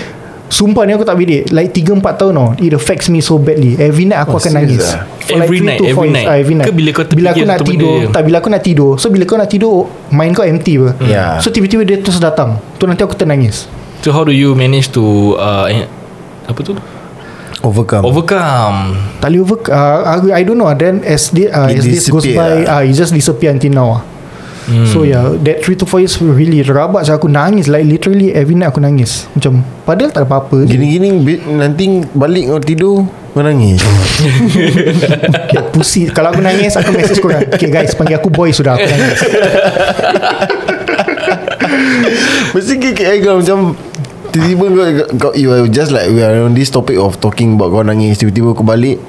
[0.49, 3.77] Sumpah ni aku tak bedek Like 3-4 tahun tau It affects me so badly.
[3.77, 4.81] Every night aku Oh, akan nangis.
[4.81, 5.05] ah?
[5.29, 6.25] Like Every three night, every night?
[6.25, 6.67] Ah, every night.
[6.67, 8.13] Ke bila kau Bila aku nak tidur benda?
[8.17, 8.91] Tak bila aku nak tidur.
[8.97, 10.89] So bila kau nak tidur Mind kau empty apa?
[11.05, 11.37] Yeah.
[11.37, 12.57] So tiba-tiba dia terus datang.
[12.81, 13.69] Tu nanti aku ternangis.
[14.01, 15.85] So how do you manage to uh, eh,
[16.49, 16.73] Apa tu?
[17.59, 18.03] Overcome.
[18.07, 18.77] Overcome.
[19.19, 20.71] Tak boleh over uh, I, don't know.
[20.73, 22.79] Then as, the, uh, as this goes by lah.
[22.79, 24.01] uh, It just disappear until now
[24.69, 24.85] Hmm.
[24.85, 28.53] So yeah That 3 to 4 years Really rabak so Aku nangis Like literally Every
[28.53, 29.25] night aku nangis.
[29.33, 30.69] Macam Padahal tak ada apa-apa.
[30.69, 31.09] Gini-gini
[31.57, 32.97] Nanti balik kau tidur
[33.33, 33.81] Kau nangis.
[35.49, 36.05] Okay, Pussy.
[36.13, 37.41] Kalau aku nangis Aku message korang.
[37.49, 39.19] Okay guys Panggil aku boy sudah Aku nangis.
[42.53, 43.73] Mesti KKI kau macam
[44.29, 44.85] Tiba-tiba kau,
[45.17, 48.21] kau You are just like We are on this topic of Talking about kau nangis.
[48.21, 49.01] Tiba-tiba kau balik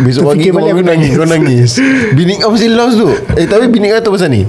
[0.00, 1.12] Besok pagi kau, aku nangis nangis.
[1.12, 1.70] Kau nangis.
[2.16, 3.12] Bini kau mesti lost tu.
[3.36, 4.48] Eh tapi bini kau tahu pasal ni?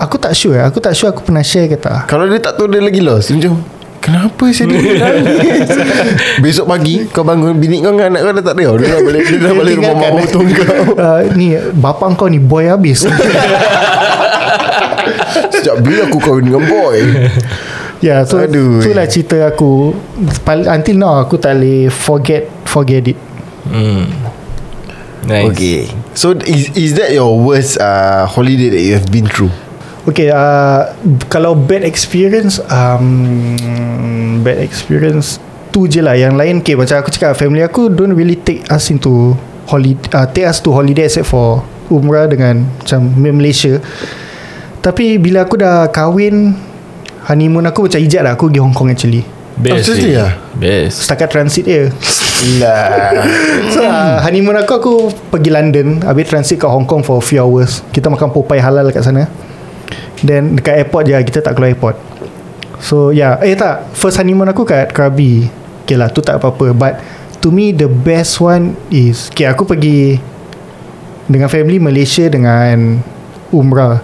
[0.00, 0.64] Aku tak sure.
[0.64, 2.08] Aku tak sure Aku pernah share ke tak.
[2.08, 3.28] Kalau dia tak tahu Dia lagi lost.
[3.28, 3.60] Dia macam
[4.00, 5.68] Kenapa saya dia nangis?
[6.44, 8.80] Besok pagi Kau bangun Bini kau dengan anak kau dah tak ada.
[8.80, 10.96] Dia dah balik Dia dah balik rumah mak mertua kau.
[10.96, 13.04] Uh, Ni Bapak kau ni boy habis.
[15.52, 16.96] Sejak bila aku kahwin dengan boy?
[18.00, 18.80] Ya yeah, so Aduh.
[18.80, 19.92] Itulah cerita aku.
[20.48, 23.18] Until now Aku tak boleh Forget Forget it.
[23.68, 24.29] Hmm.
[25.26, 25.52] Nice.
[25.52, 25.80] Okay.
[26.16, 29.52] So is, is that your worst uh, Holiday that you have been through?
[30.08, 30.96] Okay uh,
[31.28, 33.60] Kalau bad experience um,
[34.40, 35.36] Bad experience
[35.70, 36.16] Tu je lah.
[36.16, 39.36] Yang lain okay, Macam aku cakap Family aku Don't really take us into
[39.68, 43.82] holiday, uh, Take us to holiday Except for Umrah dengan Macam Malaysia.
[44.80, 46.54] Tapi bila aku dah kahwin
[47.26, 48.38] Honeymoon aku macam ijat lah.
[48.38, 49.26] Aku pergi Hong Kong actually.
[49.58, 50.32] Best Oh, seriously eh.
[50.56, 51.04] Best.
[51.04, 51.90] Setakat transit je
[52.60, 53.12] Lah.
[53.76, 54.92] So uh, honeymoon aku Aku
[55.28, 56.00] pergi London.
[56.00, 57.84] Habis transit kat Hong Kong For a few hours.
[57.92, 59.28] Kita makan Popeye halal kat sana.
[60.24, 61.96] Then dekat airport je Kita tak keluar airport.
[62.80, 63.92] So yeah Eh tak.
[63.92, 65.52] First honeymoon aku kat Krabi.
[65.84, 66.72] Okay lah tu tak apa-apa.
[66.72, 66.94] But
[67.40, 70.20] To me the best one is Okay aku pergi
[71.28, 73.00] Dengan family Malaysia Dengan
[73.52, 74.00] Umrah.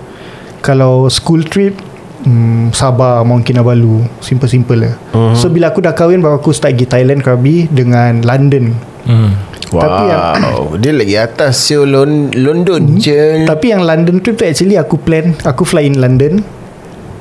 [0.60, 1.85] Kalau school trip
[2.26, 5.32] hmm, Sabah Mount Kinabalu Simple-simple lah uh-huh.
[5.32, 8.74] So bila aku dah kahwin Baru aku start pergi Thailand Krabi Dengan London.
[9.06, 9.30] Hmm.
[9.70, 9.82] Wow.
[9.82, 10.34] Tapi yang-
[10.82, 13.46] Dia lagi atas So Lon- London je.
[13.46, 15.34] Tapi yang London trip tu actually aku plan.
[15.42, 16.42] Aku fly in London.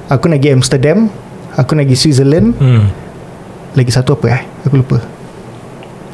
[0.09, 1.09] Aku nak pergi Amsterdam.
[1.55, 2.53] Aku nak pergi Switzerland.
[2.57, 2.89] Hmm.
[3.73, 4.41] Lagi satu apa eh?
[4.65, 4.97] Aku lupa.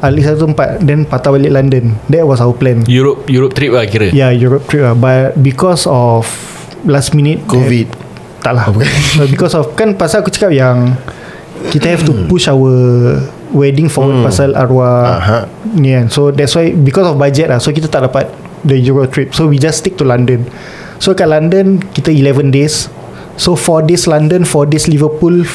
[0.02, 1.94] At least satu tempat Then patah balik London.
[2.08, 2.82] That was our plan.
[2.88, 4.08] Europe Europe trip lah kira?
[4.10, 4.96] Yeah Europe trip lah.
[4.96, 6.26] But because of
[6.82, 7.86] Last minute Covid.
[8.42, 8.66] Tak lah.
[9.32, 10.94] Because of Kan pasal aku cakap yang
[11.70, 12.74] Kita have to push our
[13.52, 14.26] wedding forward Hmm.
[14.26, 15.38] pasal arwah Aha.
[15.76, 16.08] ni kan.
[16.08, 17.60] So that's why because of budget lah.
[17.60, 18.26] So kita tak dapat
[18.62, 19.30] the Euro trip.
[19.30, 20.48] So we just stick to London.
[20.98, 22.88] So kat London kita 11 days.
[23.34, 25.46] So 4 days London 4 days Liverpool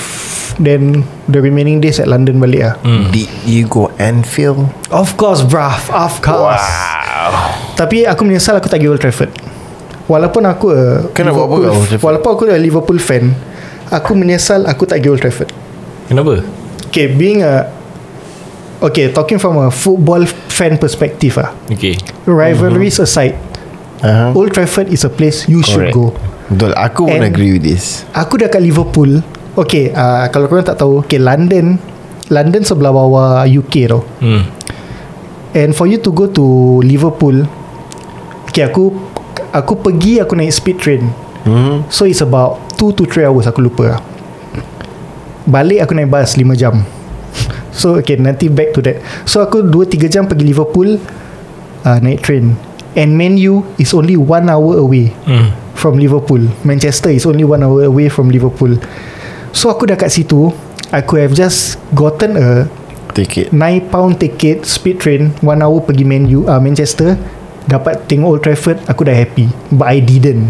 [0.57, 2.73] then the remaining days at London balik lah.
[2.81, 3.11] Hmm.
[3.11, 4.65] Did you go Anfield?
[4.89, 6.63] of course bruv of course.
[7.75, 9.29] Tapi aku menyesal aku tak pergi Old Trafford
[10.07, 10.67] walaupun aku
[11.11, 11.43] Kenapa?
[11.43, 13.35] Apa Liverpool, kau walaupun aku a Liverpool fan
[13.87, 15.51] aku menyesal aku tak pergi Old Trafford
[16.07, 16.43] Kenapa?
[16.87, 17.67] Okay, being a
[18.77, 23.35] Okay, talking from a football fan perspective ah, Okay rivalries aside,
[23.97, 24.29] Uh-huh.
[24.37, 25.97] Old Trafford is a place you should Correct.
[25.97, 26.13] go.
[26.53, 29.25] Betul Aku pun agree with this Aku dah kat Liverpool.
[29.57, 31.81] Okay, uh, kalau korang tak tahu, okay London,
[32.29, 34.05] London sebelah bawah UK tau.
[34.21, 34.43] hmm.
[35.57, 36.45] And for you to go to
[36.85, 37.41] Liverpool,
[38.45, 38.93] okay aku
[39.51, 41.03] aku pergi aku naik speed train.
[41.47, 41.87] hmm?
[41.87, 44.01] So it's about 2 to 3 hours aku lupa lah.
[45.47, 46.83] Balik aku naik bus 5 jam
[47.79, 50.99] So okay nanti back to that So aku 2-3 jam pergi Liverpool
[51.87, 52.59] uh, Naik train
[52.99, 55.55] And Man U is only 1 hour away Hmm.
[55.71, 58.75] From Liverpool Manchester is only 1 hour away from Liverpool
[59.55, 60.51] So aku dah kat situ
[61.07, 62.67] could have just gotten a
[63.15, 67.15] Take it 9 pound ticket Speed train 1 hour pergi Man U, uh, Manchester
[67.67, 69.51] Dapat tengok Old Trafford Aku dah happy.
[69.69, 70.49] But I didn't.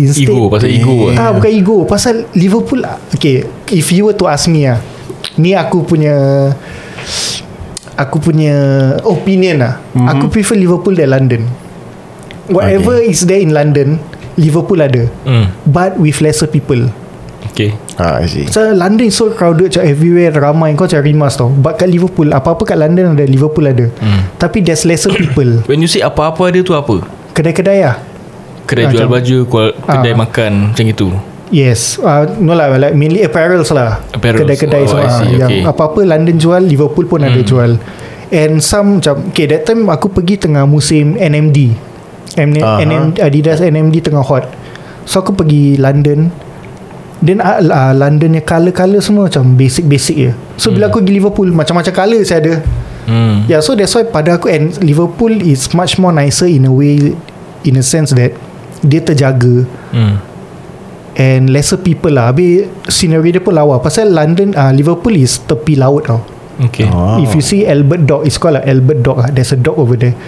[0.00, 1.76] Instead Ego Pasal ego Ah bukan ego.
[1.84, 2.80] Pasal Liverpool
[3.12, 4.80] Okay If you were to ask me ah,
[5.36, 6.16] Ni aku punya
[8.00, 8.56] Aku punya
[9.04, 10.08] Opinion lah mm-hmm.
[10.16, 11.42] Aku prefer Liverpool than London.
[12.48, 13.12] Whatever okay.
[13.12, 14.00] is there in London
[14.40, 15.12] Liverpool ada.
[15.28, 15.52] Hmm.
[15.68, 16.88] But with lesser people
[17.64, 17.70] Okay.
[17.94, 18.46] Ah, I see.
[18.46, 20.74] So London is so crowded Macam everywhere Ramai.
[20.74, 21.46] Kau macam rimas tau.
[21.46, 23.86] But kat Liverpool Apa-apa kat London ada Liverpool ada.
[23.94, 24.26] Hmm.
[24.36, 25.62] Tapi there's lesser people.
[25.64, 27.04] When you say apa-apa ada tu apa?
[27.30, 27.96] Kedai-kedai lah
[28.62, 30.18] Kedai Ah, jual macam- baju kual- Kedai Ah.
[30.18, 31.08] makan Macam itu
[31.48, 31.96] Yes.
[31.96, 34.00] Uh, No lah like Mainly apparels lah.
[34.10, 34.40] Apparels.
[34.40, 35.04] Kedai-kedai Oh, semua.
[35.06, 35.68] Ah, Yang Okay.
[35.68, 37.44] apa-apa London jual Liverpool pun ada Hmm.
[37.44, 37.70] jual.
[38.28, 41.76] And some macam Okay that time aku pergi tengah musim NMD
[42.32, 42.80] NM, Aha.
[42.80, 44.48] NM, Adidas NMD tengah hot.
[45.04, 46.32] So aku pergi London
[47.22, 50.30] Then uh, uh, London punya colour-colour semua Macam basic-basic je.
[50.58, 52.54] So bila aku pergi Liverpool Macam-macam colour saya ada.
[53.06, 53.46] Hmm.
[53.46, 57.14] Yeah so that's why pada aku And Liverpool is much more nicer In a way
[57.62, 58.34] In a sense that
[58.82, 59.62] Dia terjaga.
[59.94, 60.18] Hmm.
[61.14, 62.34] And lesser people lah.
[62.34, 63.78] Habis scenery dia pun lawa.
[63.78, 66.18] Pasal London uh, Liverpool is tepi laut tau.
[66.58, 66.90] Okay.
[66.90, 67.22] Oh.
[67.22, 69.28] If you see Albert Dock It's called like Albert Dock lah.
[69.30, 70.18] There's a dock over there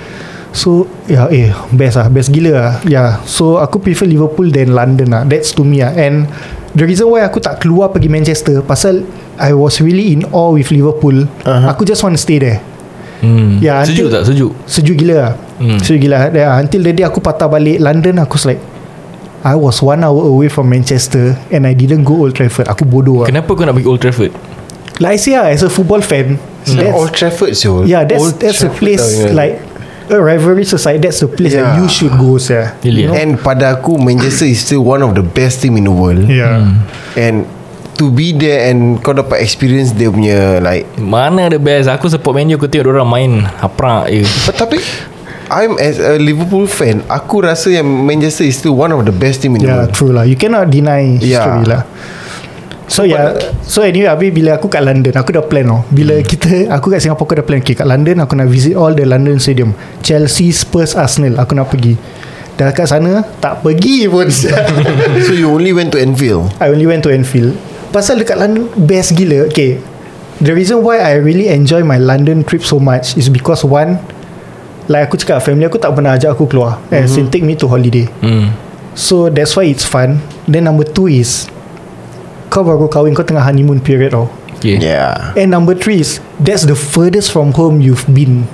[0.54, 5.10] So yeah, eh Best lah Best gila lah Yeah So aku prefer Liverpool Than London
[5.10, 6.30] lah That's to me lah And
[6.78, 9.02] The reason why aku tak keluar pergi Manchester Pasal
[9.34, 11.74] I was really in awe with Liverpool Aha.
[11.74, 12.62] Aku just want to stay there
[13.18, 13.58] hmm.
[13.58, 14.22] Ya, Sejuk until- tak?
[14.30, 15.78] Sejuk Sejuk gila lah Hmm.
[15.78, 18.58] Sejuk gila yeah, Until the day aku patah balik London Aku like
[19.46, 23.22] I was one hour away from Manchester And I didn't go Old Trafford Aku bodoh
[23.22, 24.30] lah Kenapa kau nak pergi Old Trafford?
[25.02, 28.38] Like I say lah As a football fan that's, Old Trafford so Yeah that's Old
[28.38, 29.34] that's a Trafford place tau, you know.
[29.34, 29.54] Like
[30.12, 31.72] A rivalry society That's the place Yeah.
[31.72, 32.72] That you should go sir.
[32.84, 33.16] Really, you know?
[33.16, 36.28] And pada aku Manchester is still one of the best team in the world.
[36.28, 36.68] Yeah.
[37.16, 37.48] And
[37.94, 41.86] To be there And kau dapat experience Dia punya like Mana the best?
[41.86, 43.32] Aku support Man U Aku tengok orang main
[43.62, 44.26] Haprak je.
[44.44, 44.82] But tapi
[45.46, 49.46] I'm as a Liverpool fan Aku rasa yang Manchester is still One of the best
[49.46, 49.94] team in the Yeah world.
[49.94, 50.26] true lah.
[50.26, 51.44] You cannot deny Yeah.
[51.46, 51.82] History lah
[52.84, 53.32] So yeah
[53.64, 56.26] So anyway Habis bila aku kat London Aku dah plan tau Bila Hmm.
[56.26, 59.08] kita Aku kat Singapore Aku dah plan Okay kat London Aku nak visit all the
[59.08, 59.72] London stadium.
[60.04, 61.96] Chelsea Spurs Arsenal Aku nak pergi.
[62.54, 64.28] Dah kat sana Tak pergi pun.
[65.26, 66.52] So you only went to Anfield?
[66.60, 67.56] I only went to Anfield.
[67.88, 69.48] Pasal dekat London Best gila.
[69.48, 69.80] Okay
[70.44, 73.96] The reason why I really enjoy My London trip so much Is because one
[74.84, 76.76] Like aku cakap Family aku tak pernah ajak aku keluar.
[76.92, 77.00] Mm-hmm.
[77.00, 78.04] As in take me to holiday.
[78.20, 78.52] Hmm.
[78.92, 80.20] So that's why it's fun.
[80.44, 81.48] Then number two is
[82.54, 84.30] Kau baru kahwin Kau tengah honeymoon period tau.
[84.62, 84.78] Okay.
[84.78, 85.34] Yeah.
[85.34, 88.46] And number three is That's the furthest from home you've been.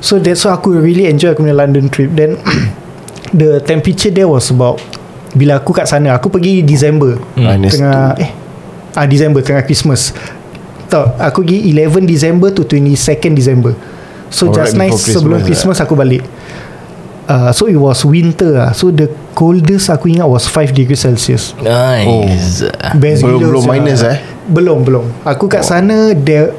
[0.00, 2.16] So that's why aku really enjoy Aku punya London trip.
[2.16, 2.40] Then
[3.36, 4.80] The temperature there was about
[5.36, 7.20] Bila aku kat sana Aku pergi December.
[7.36, 8.30] Minus Tengah Eh
[8.94, 10.14] ah December Tengah Christmas.
[10.88, 13.72] Tak Aku pergi 11 December To 22nd December.
[14.32, 16.22] So Alright, just nice before Sebelum Christmas, Christmas aku balik
[17.28, 21.52] uh, So it was winter lah So the coldest aku ingat Was 5 degrees Celsius
[21.60, 22.64] Nice
[22.96, 23.72] Best Belum- gila belum sia.
[23.72, 24.18] minus, eh?
[24.48, 26.52] Belum belum Aku kat sana There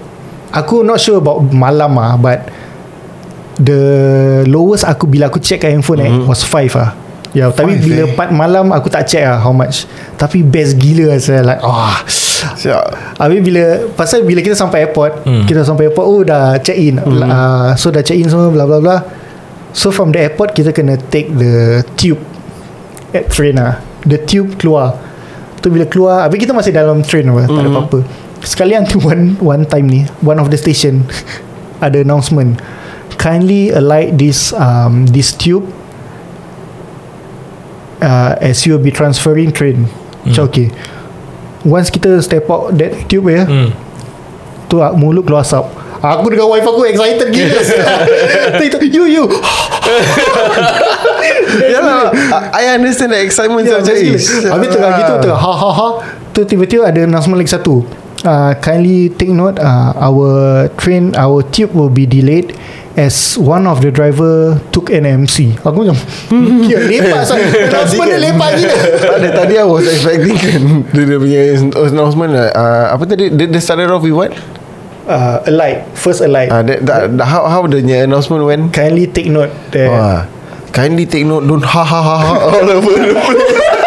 [0.55, 2.49] Aku not sure about malam ah, But
[3.55, 3.81] The
[4.45, 6.25] lowest aku Bila aku check kat handphone mm-hmm.
[6.25, 6.91] eh Was 5 ah
[7.35, 8.15] Ya, tapi Five, bila eh?
[8.15, 9.83] part malam aku tak check lah how much.
[10.15, 11.99] Tapi best gila saya like ah.
[12.55, 15.43] Siap Habis bila pasal bila kita sampai airport, hmm.
[15.43, 16.95] kita sampai airport oh dah check in.
[16.95, 17.27] Hmm.
[17.27, 18.97] Uh, so dah check in semua bla bla bla.
[19.75, 22.23] So from the airport kita kena take the tube
[23.11, 23.83] at train lah.
[24.07, 24.95] The tube keluar.
[25.59, 27.51] Tu bila keluar, habis kita masih dalam train apa, hmm.
[27.51, 27.99] tak ada apa-apa.
[28.45, 31.09] Sekali nanti one one time ni One of the station
[31.85, 32.61] Ada announcement
[33.17, 35.65] Kindly alight this um, This tube
[38.05, 39.89] uh, As you will be transferring train
[40.23, 40.69] Macam okay
[41.65, 43.73] Once kita step out That tube ya Hmm.
[44.65, 45.65] Tu ah, mulut keluar asap
[46.13, 47.59] Aku dengan wife aku excited gila.
[48.59, 49.25] Tu, tu, You you.
[51.65, 52.11] Yalah
[52.53, 54.17] I I understand the excitement Ya, Macam gila.
[54.17, 55.87] eh, Habis tengah gitu tengah ha ha ha.
[56.31, 57.81] Tu tiba-tiba ada announcement lagi satu.
[58.25, 62.57] Uh, Kindly take note uh, Our train Our tube will be delayed
[62.97, 65.93] As one of the driver Took an MC Aku macam
[66.33, 67.37] hmm, Kira lepak sah
[67.69, 68.75] Announcement dia lepak gila.
[68.97, 70.61] Tak ada Tadi I was expecting kan.
[70.89, 71.39] Dia, dia punya
[71.85, 73.29] announcement lah uh, Apa tadi?
[73.29, 74.33] Dia, dia started off with what
[75.07, 76.49] uh, Alight First alight.
[76.51, 78.73] Uh, that, that, that, How how the announcement went?
[78.73, 80.19] Kindly take note that Wah
[80.75, 83.61] Kindly take note Don't ha ha ha ha All over the place.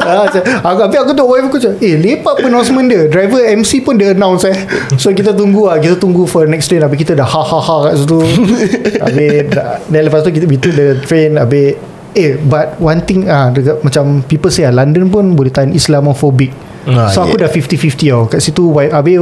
[0.00, 3.06] Ah, macam, aku, Habis aku tu wife aku macam Eh lepak pun announcement dia.
[3.06, 4.56] Driver MC pun dia announce eh.
[4.96, 6.82] So kita tunggu lah Kita tunggu for next train.
[6.82, 8.18] Habis kita dah ha ha ha kat situ.
[9.04, 11.76] Habis dah- Dan lepas tu kita Betul the train Habis
[12.10, 16.50] Eh but one thing ah dekat, Macam people say lah London pun boleh tahan Islamophobic.
[16.90, 17.46] Ah, So aku yeah.
[17.46, 18.22] dah 50-50 tau.
[18.26, 19.16] Kat situ wife, Habis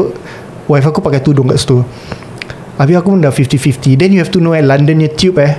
[0.69, 1.81] Wife aku pakai tudung kat situ.
[2.79, 5.59] Habis aku pun dah 50-50 Then you have to know eh London punya tube eh.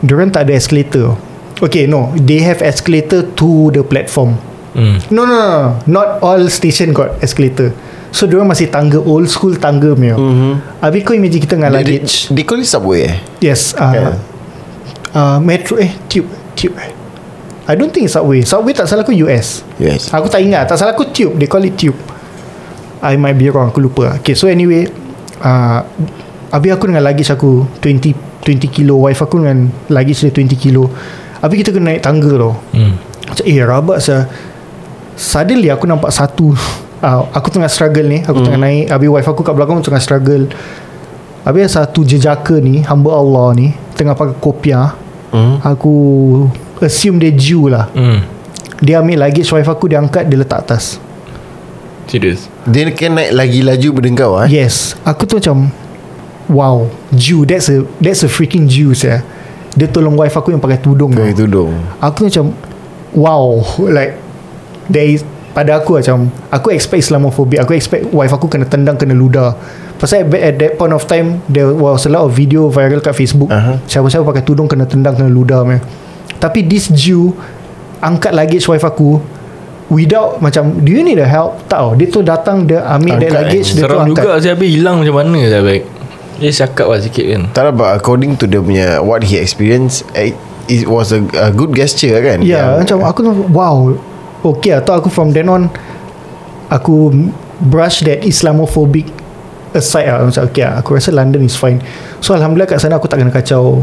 [0.00, 1.18] Diorang tak ada escalator.
[1.60, 2.14] Okay no.
[2.16, 4.40] They have escalator to the platform.
[4.72, 5.02] Hmm.
[5.12, 5.52] No no no
[5.84, 7.74] Not all station got escalator.
[8.14, 10.16] So diorang masih tangga Old school tangga punya.
[10.16, 10.82] Mm-hmm.
[10.82, 13.16] Habis kau imagine kita dengan they, they, luggage they call it subway eh?
[13.44, 14.14] Yes uh, Yeah.
[15.14, 16.90] uh, Metro eh Tube Tube eh.
[17.70, 18.42] I don't think it's subway.
[18.42, 20.66] Subway tak salah aku US Yes Aku tak ingat.
[20.66, 21.38] Tak salah aku tube.
[21.38, 21.94] They call it tube
[23.00, 24.20] I might be wrong Aku lupa.
[24.20, 24.88] Okay so anyway
[25.40, 25.80] uh,
[26.50, 28.98] Habis aku dengan luggage aku 20 20 kilo.
[28.98, 30.90] Wife aku dengan luggage dia 20 kilo.
[31.38, 32.58] Habis kita kena naik tangga tau.
[32.74, 32.98] Hmm.
[33.30, 34.26] Macam eh rabak saya
[35.14, 36.56] Suddenly aku nampak satu
[37.06, 38.24] uh, Aku tengah struggle ni.
[38.26, 38.44] Aku mm.
[38.50, 40.50] tengah naik Habis wife aku kat belakang tengah struggle.
[41.46, 44.96] Habis satu jejaka ni Hamba Allah ni Tengah pakai kopiah.
[45.30, 45.62] Mm.
[45.62, 45.94] Aku
[46.80, 47.92] Assume dia Jew lah.
[47.92, 48.24] Hmm.
[48.80, 50.96] Dia ambil luggage wife aku Dia angkat Dia letak atas
[52.10, 52.50] Serius.
[52.66, 54.48] Dia kan naik lagi laju pada kau eh?
[54.50, 54.98] Yes.
[55.06, 55.70] Aku tu macam
[56.50, 59.22] Wow Jew That's a That's a freaking Jew saya
[59.78, 61.70] Dia tolong wife aku yang pakai tudung Pakai tudung.
[62.02, 62.50] Aku macam
[63.14, 63.62] Wow
[63.96, 64.18] Like
[64.90, 65.22] There is
[65.54, 69.54] Pada aku macam Aku expect Islamophobia Aku expect wife aku kena tendang Kena ludah
[70.02, 73.14] Pasal at, at that point of time There was a lot of video viral kat
[73.14, 73.54] Facebook.
[73.54, 73.78] Aha.
[73.86, 75.78] Siapa-siapa pakai tudung Kena tendang Kena ludah man.
[76.42, 77.30] Tapi this Jew
[78.02, 79.22] Angkat luggage wife aku
[79.90, 81.66] Without macam Do you need a help?
[81.66, 83.74] Tak tau Dia tu datang Dia ambil that Angkat, luggage eh.
[83.74, 84.22] Dia tu Seram angkat.
[84.22, 85.84] juga saya habis hilang macam mana saya baik.
[86.38, 87.42] Dia cakap lah sikit kan.
[87.50, 90.30] Tak lah but according to dia punya What he experienced eh,
[90.64, 92.40] It was a, a good gesture kan?
[92.40, 93.98] Ya Yang- macam aku tu Wow
[94.40, 95.66] Okay atau aku from then on
[96.68, 97.10] Aku
[97.60, 99.10] Brush that Islamophobic
[99.70, 100.22] Aside lah.
[100.22, 101.82] Macam okay lah Aku rasa London is fine.
[102.18, 103.82] So Alhamdulillah kat sana Aku tak kena kacau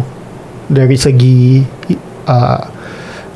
[0.66, 1.62] Dari segi
[2.26, 2.60] uh,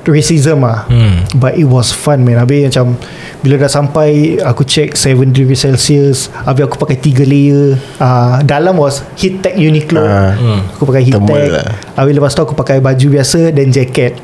[0.03, 1.29] Racism lah Hmm.
[1.37, 2.41] But it was fun man.
[2.41, 2.97] Habis macam
[3.41, 6.33] Bila dah sampai Aku check 7 degree Celsius.
[6.41, 7.77] Habis aku pakai 3 layer.
[7.97, 10.01] Uh, Dalam was Heat tech Uniqlo.
[10.01, 10.33] Ah.
[10.33, 10.61] Hmm.
[10.73, 11.47] Aku pakai heat tech.
[11.53, 11.67] lah.
[11.95, 14.17] Habis lepas tu aku pakai baju biasa Dan jacket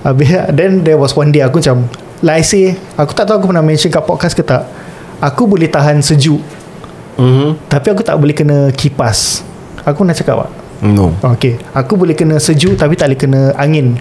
[0.00, 1.88] Habis Then there was one day Aku macam
[2.20, 2.64] Like I say
[3.00, 4.68] Aku tak tahu aku pernah mention kat podcast ke tak.
[5.20, 6.40] Aku boleh tahan sejuk.
[7.16, 7.68] Mhm.
[7.68, 9.44] Tapi aku tak boleh kena kipas.
[9.84, 10.50] Aku nak cakap tak?
[10.80, 11.12] No.
[11.36, 11.60] Okay.
[11.72, 14.00] Aku boleh kena sejuk Tapi tak boleh kena angin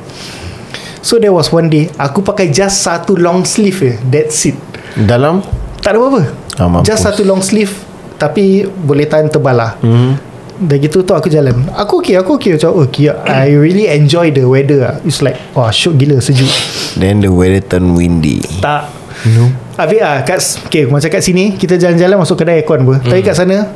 [1.00, 4.58] So there was one day Aku pakai just satu long sleeve je That's it.
[5.00, 5.40] Dalam?
[5.80, 6.22] Tak ada apa-apa.
[6.60, 6.84] Ah.
[6.84, 7.72] Just satu long sleeve
[8.20, 10.28] Tapi boleh tahan tebal lah Mhm.
[10.60, 11.56] Dah gitu tu aku jalan.
[11.72, 12.60] Aku okay Aku okay.
[12.60, 16.52] Macam okay I really enjoy the weather lah It's like Wah syok gila sejuk.
[17.00, 18.44] Then the weather turn windy.
[18.60, 18.92] Tak.
[19.24, 19.52] No.
[19.80, 23.04] Habis ah, kat, okay, macam kat sini Kita jalan-jalan Masuk kedai aircon apa.
[23.04, 23.72] Tapi kat sana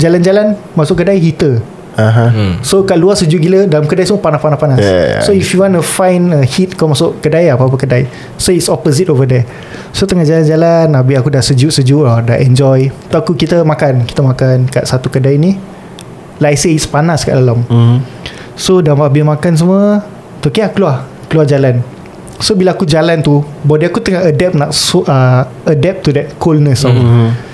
[0.00, 1.60] Jalan-jalan Masuk kedai heater
[1.98, 2.52] Hmm.
[2.62, 4.78] So kat luar sejuk gila Dalam kedai semua panas-panas-panas.
[4.78, 5.22] Yeah, yeah.
[5.26, 8.06] So if you want to find a heat Kau masuk kedai Apa-apa kedai.
[8.38, 9.42] So it's opposite over there.
[9.90, 12.94] So tengah jalan-jalan Habis aku dah sejuk-sejuk lah, Dah enjoy.
[12.94, 14.06] Tu aku kita makan.
[14.06, 15.58] Kita makan kat satu kedai ni.
[16.38, 17.66] Like I say it's panas kat dalam.
[17.66, 17.98] Mhm.
[18.54, 20.06] So dah habis makan semua
[20.38, 21.02] Tu okay aku keluar.
[21.26, 21.82] Keluar jalan.
[22.38, 26.38] So bila aku jalan tu Body aku tengah adapt Nak so, uh, adapt to that
[26.38, 27.50] coldness tau Mhm.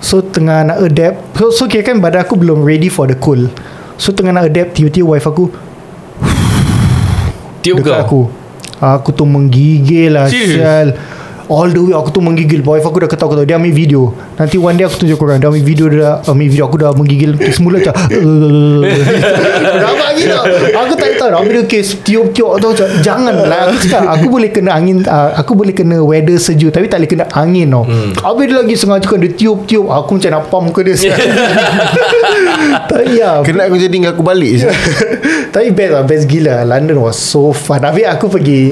[0.00, 1.36] So tengah nak adapt.
[1.36, 3.52] So, so kira kan badan aku belum ready for the cold
[4.00, 5.52] So tengah nak adapt Tiba-tiba wife aku
[7.60, 8.00] Tiup Dekat kau.
[8.00, 8.20] aku
[8.80, 10.24] Aku tu menggigil lah?
[10.32, 10.96] Sial
[11.50, 12.62] All the way aku tu menggigil.
[12.62, 13.42] Wife aku dah ketawa-ketawa.
[13.42, 14.14] Dia ambil video.
[14.38, 15.42] Nanti one day aku tunjuk korang.
[15.42, 16.64] Dia ambil video Dia dah ambil video.
[16.70, 17.34] Aku dah menggigil.
[17.50, 17.90] Semula macam
[19.82, 20.38] Rabak gila
[20.70, 23.66] Aku tak tahu Ambil dia kes Tiup-tiup tu macam Jangan lah.
[23.66, 26.70] Aku cakap Aku boleh kena angin uh, Aku boleh kena weather sejuk.
[26.70, 27.82] Tapi tak boleh kena angin tau.
[27.82, 28.14] Hmm.
[28.14, 30.94] Habis dia lagi sengaja kan Dia tiup-tiup Aku macam nak pump muka dia.
[32.94, 33.42] Tapi ya.
[33.42, 34.70] Kena aku jadi aku balik je.
[35.54, 36.62] Tapi best lah Best gila.
[36.62, 37.82] London was so fun.
[37.82, 38.70] Habis aku pergi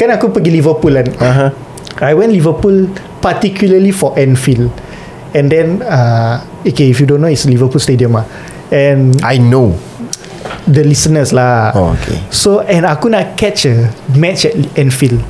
[0.00, 1.08] Kan aku pergi Liverpool kan?
[1.20, 1.65] Aha.
[2.00, 2.88] I went Liverpool
[3.20, 4.72] particularly for Anfield.
[5.36, 8.24] And then uh, okay if you don't know it's Liverpool Stadium ah.
[8.72, 9.78] And I know.
[10.66, 11.72] the listeners lah.
[11.72, 12.18] Oh, okay.
[12.28, 15.22] So and aku nak catch a match at Anfield.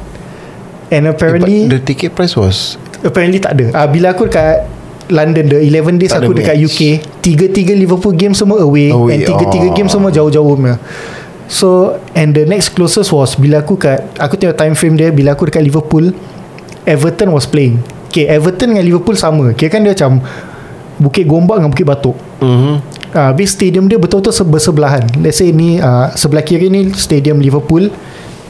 [0.89, 3.67] And apparently But the ticket price was apparently tak ada.
[3.77, 4.67] Ah bila aku dekat
[5.13, 6.67] London the 11 days Tak aku dekat match.
[6.67, 6.81] UK,
[7.23, 9.75] tiga-tiga Liverpool game semua away, Away, and tiga-tiga oh.
[9.75, 10.83] game semua jauh-jauh punya.
[11.47, 15.39] So and the next closest was bila aku kat aku tengok time frame dia bila
[15.39, 16.11] aku dekat Liverpool
[16.87, 17.83] Everton was playing.
[18.09, 19.53] Okay, Everton dengan Liverpool sama.
[19.53, 20.23] Kira kan dia macam
[20.97, 22.17] Bukit Gombak dengan Bukit Batuk.
[22.41, 22.75] mm-hmm.
[23.17, 25.01] Uh, habis stadium dia betul-betul se- bersebelahan.
[25.21, 27.89] Let's say ni uh, sebelah kiri ni stadium Liverpool.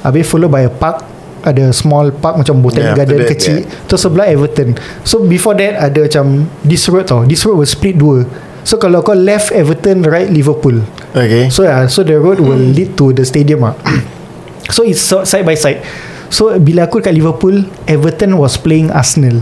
[0.02, 1.06] Habis followed by a park.
[1.46, 3.56] Ada small park macam botanic Yeah, garden that, kecil.
[3.62, 3.86] yeah.
[3.86, 4.74] Terus sebelah Everton.
[5.06, 7.22] So before that ada macam this road tau.
[7.22, 8.26] This road will split dua.
[8.66, 10.82] So kalau kau left Everton, right Liverpool.
[11.14, 11.46] Okay.
[11.54, 13.78] So yeah, so the road will lead to the stadium ah.
[14.74, 15.86] so it's side by side.
[16.28, 19.40] So bila aku dekat Liverpool, Everton was playing Arsenal.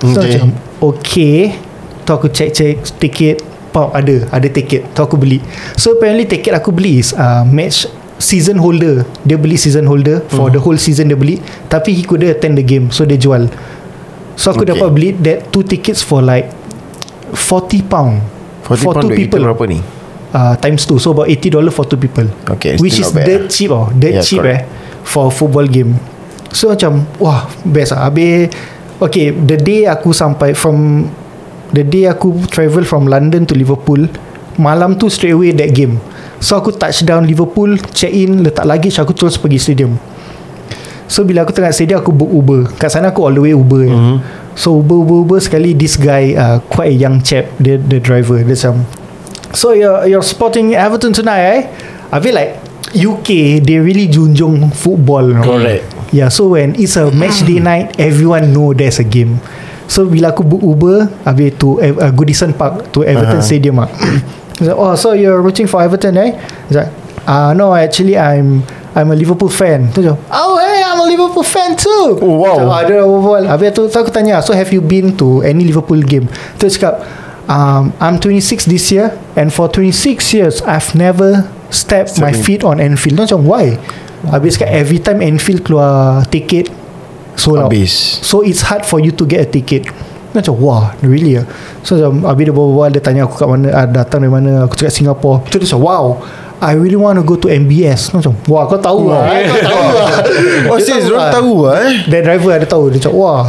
[0.00, 0.36] So Okay.
[0.36, 0.48] macam
[0.82, 1.38] okay.
[2.04, 3.40] Tu aku check-check tiket
[3.72, 5.40] Pop ada Ada tiket Tu aku beli.
[5.74, 9.02] So apparently tiket aku beli is uh, Match Season holder.
[9.22, 10.22] Dia beli season holder.
[10.30, 11.42] For the whole season dia beli.
[11.66, 12.92] Tapi he couldn't attend the game.
[12.92, 13.50] So dia jual.
[14.36, 14.70] So aku Okay.
[14.76, 16.46] dapat beli That two tickets for like
[17.32, 18.22] 40 pound.
[18.64, 19.42] 40 For pound two duit people.
[19.42, 19.78] berapa ni?
[20.30, 20.98] uh, Times two.
[20.98, 22.26] So about 80 dollar for two people.
[22.46, 23.50] Okay, Which is dirt lah.
[23.50, 23.90] cheap oh.
[23.90, 24.62] Dirt Yeah, cheap correct.
[24.62, 26.00] eh For football game.
[26.54, 28.08] So macam Wah best lah.
[28.08, 28.48] Habis
[29.02, 31.06] Okay the day aku sampai From
[31.74, 34.06] The day aku travel from London to Liverpool
[34.54, 35.98] Malam tu straight away that game.
[36.38, 39.98] So aku touchdown Liverpool Check in Letak luggage Aku terus pergi stadium.
[41.10, 42.60] So bila aku tengah stadium Aku book Uber.
[42.78, 44.14] Kat sana aku all the way Uber mm-hmm.
[44.14, 44.18] Mhm.
[44.54, 48.38] So Uber Uber Uber Sekali this guy uh, Quite a young chap The, the driver
[48.38, 48.86] Dia macam
[49.50, 51.60] So you're, you're supporting Everton tonight eh?
[52.14, 52.54] I feel like
[52.94, 55.42] UK They really junjung football know?
[55.42, 55.84] Correct.
[56.14, 59.42] Yeah so when it's a match day night Everyone know there's a game
[59.90, 63.44] So bila aku book Uber Habis to uh, Goodison Park To Everton Uh-huh.
[63.44, 63.90] Stadium ah.
[64.62, 66.38] Like, Oh so you're rooting for Everton eh
[66.70, 66.88] He's like
[67.26, 68.62] uh, No actually I'm
[68.94, 72.56] I'm a Liverpool fan Tu macam Oh hey I'm a Liverpool fan too Oh, wow.
[72.62, 75.98] so, Ada berbual Habis tu, tu aku tanya So have you been to Any Liverpool
[76.06, 76.30] game
[76.62, 77.02] Tu cakap
[77.50, 79.90] um, I'm 26 this year And for 26
[80.32, 83.74] years I've never Stepped my Stepping- feet on Anfield Tu macam why?
[84.24, 86.70] Habis cakap every time Anfield keluar Ticket
[87.34, 87.66] Sold out.
[87.66, 88.22] Habis.
[88.22, 89.90] So it's hard for you to get a ticket.
[90.30, 91.46] Macam wah Really ah?
[91.82, 94.74] So macam Habis dia berbual Dia tanya aku kat mana ah, Datang dari mana Aku
[94.74, 95.42] cakap Singapore.
[95.46, 96.04] Tu dia macam wow
[96.58, 99.86] I really want to go to MBS Macam wah kau tahu lah eh, Kau tahu
[99.94, 100.08] lah
[100.66, 101.06] Oh, Dia serious?
[101.06, 101.32] Diorang lah.
[101.32, 101.92] tahu lah eh?
[102.08, 102.84] Dan driver ada tahu.
[102.88, 103.44] Dia macam wah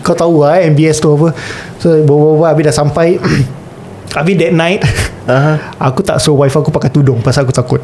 [0.00, 1.28] Kau tahu lah eh, MBS tu apa?
[1.76, 3.16] So berbual-bual Habis dah sampai.
[4.16, 4.80] Habis that night
[5.24, 5.76] Aha.
[5.78, 7.82] Aku tak suruh wife aku pakai tudung Pasal aku takut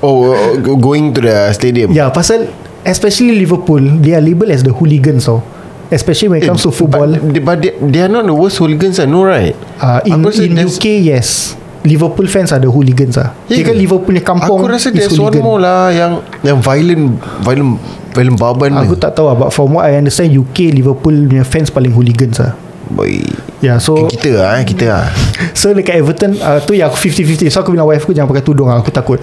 [0.00, 1.90] Oh, oh, go- going to the stadium.
[1.90, 2.48] Ya pasal
[2.82, 5.44] Especially Liverpool They are labelled as the hooligans tau
[5.88, 8.56] Especially when it comes to football But, they- but they, they are not the worst
[8.56, 9.52] hooligans, ah, no right?
[9.76, 13.32] Uh, in in UK yes Liverpool fans are the hooligans ah.
[13.44, 13.74] Kira kan?
[13.74, 15.40] Liverpool punya kampung Aku rasa there's one hooligan.
[15.42, 17.80] more lah yang yang violent violent
[18.12, 19.00] violent baban Aku ni.
[19.00, 22.52] tak tahu lah But from what I understand UK Liverpool punya fans paling hooligans ah.
[22.86, 23.24] Boy.
[23.60, 25.04] Ya yeah, so Kita lah eh, kita lah.
[25.52, 28.44] So dekat Everton uh, Tu yang aku 50-50 So aku bilang wife aku Jangan pakai
[28.44, 29.20] tudung lah Aku takut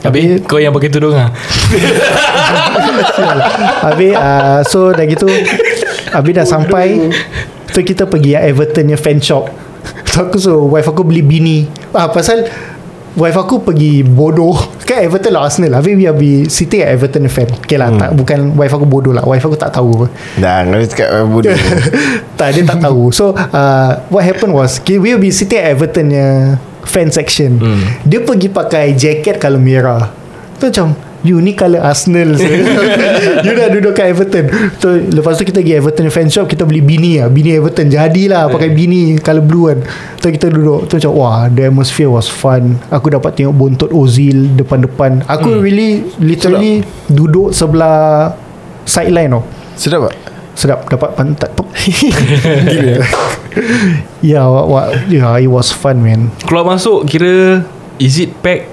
[0.00, 1.28] Habis kau yang pakai tudung ah.
[3.92, 5.28] Habis uh, So dah gitu
[6.16, 7.12] Habis dah sampai
[7.68, 9.52] So kita pergi yang Everton yang fan shop
[10.08, 12.48] So aku suruh wife aku beli bini ah, Pasal
[13.18, 14.54] Wife aku pergi bodoh.
[14.88, 17.50] Kan Everton lah Arsenal Habis we are be Sitting at Everton fan.
[17.66, 17.98] Okay lah hmm.
[17.98, 19.26] tak, Bukan wife aku bodoh lah.
[19.26, 20.06] Wife aku tak tahu
[20.38, 21.50] Dah, kau cakap bodoh.
[22.38, 23.10] tak dia tak tahu.
[23.10, 26.14] So uh, What happened was okay, We'll be sitting at Everton
[26.88, 27.60] Fan section.
[27.60, 27.84] Hmm.
[28.06, 30.08] Dia pergi pakai Jacket kalau merah.
[30.56, 30.96] Tu macam
[31.26, 32.38] You ni colour Arsenal
[33.44, 34.46] You dah duduk kat Everton.
[34.78, 37.26] So, Lepas tu kita pergi Everton fan shop Kita beli bini lah.
[37.26, 39.78] Bini Everton Jadilah pakai bini Colour blue kan.
[40.22, 42.78] Tu kita duduk Tu macam Wah the atmosphere was fun.
[42.94, 45.26] Aku dapat tengok bontot Ozil Depan-depan.
[45.26, 48.38] Aku really Literally Duduk sebelah
[48.86, 49.42] Sideline tau
[49.74, 50.14] Sedap tak?
[50.54, 50.86] Sedap.
[50.86, 51.50] Dapat pantat
[52.70, 53.02] Gila.
[54.22, 56.30] Ya what, what, yeah, It was fun man.
[56.46, 57.66] Keluar masuk kira
[57.98, 58.70] Is it pack?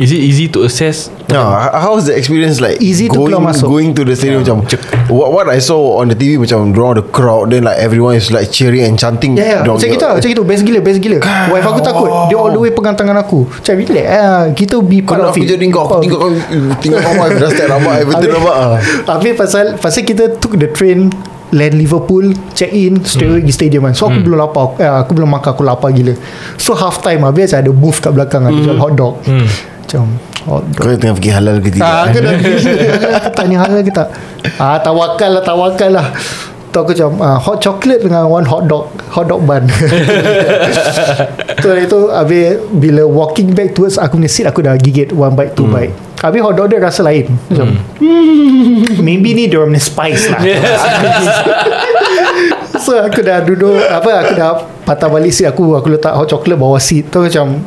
[0.00, 2.76] Is it easy to access No, h- how's the experience like?
[2.78, 3.66] Easy to going, keluar masuk.
[3.66, 4.62] Going to the stadium macam
[5.08, 8.28] what, what I saw on the TV macam draw the crowd then like everyone is
[8.28, 9.34] like cheering and chanting.
[9.34, 9.58] Ya, ya.
[9.62, 10.42] dorang- Macam gitu, macam gitu.
[10.44, 11.18] Best gila, best gila.
[11.48, 12.10] Wife aku takut.
[12.26, 13.48] Dia all the way pegang tangan aku.
[13.48, 14.06] Macam relax.
[14.06, 15.50] Ah, kita be Kau part nak of aku it.
[15.50, 16.30] jadi kau Aku tinggal kau
[16.78, 18.74] Tinggal kau wife Dah start nampak Everton Habis- nampak ah.
[19.08, 21.08] Habis pasal Pasal kita took the train
[21.50, 25.12] Land Liverpool Check in Straight away pergi stadium kan So aku belum lapar eh, Aku
[25.12, 26.16] belum makan Aku lapar gila
[26.56, 30.31] So half time Habis ada booth kat belakang Ada jual hot dog Macam Hot dog
[30.48, 31.86] Kau tengah fikir halal ke tidak?
[31.86, 32.34] Ah, dah
[33.22, 34.10] Aku tanya halal ke tak.
[34.58, 36.10] Ah, Tawakal lah Tawakal lah
[36.72, 39.62] Tu aku macam ah, Hot chocolate dengan one hot dog Hot dog bun.
[41.62, 45.54] Tu itu Habis Bila walking back towards Aku punya seat Aku dah gigit One bite
[45.54, 45.94] two bite.
[46.22, 47.34] Habis hot dog dia rasa lain.
[47.50, 50.40] Macam hmm, Maybe ni dia orang punya spice lah.
[52.78, 54.50] So aku dah duduk Apa aku dah
[54.86, 57.10] Patah balik seat aku Aku letak hot chocolate bawah seat.
[57.10, 57.58] Tu macam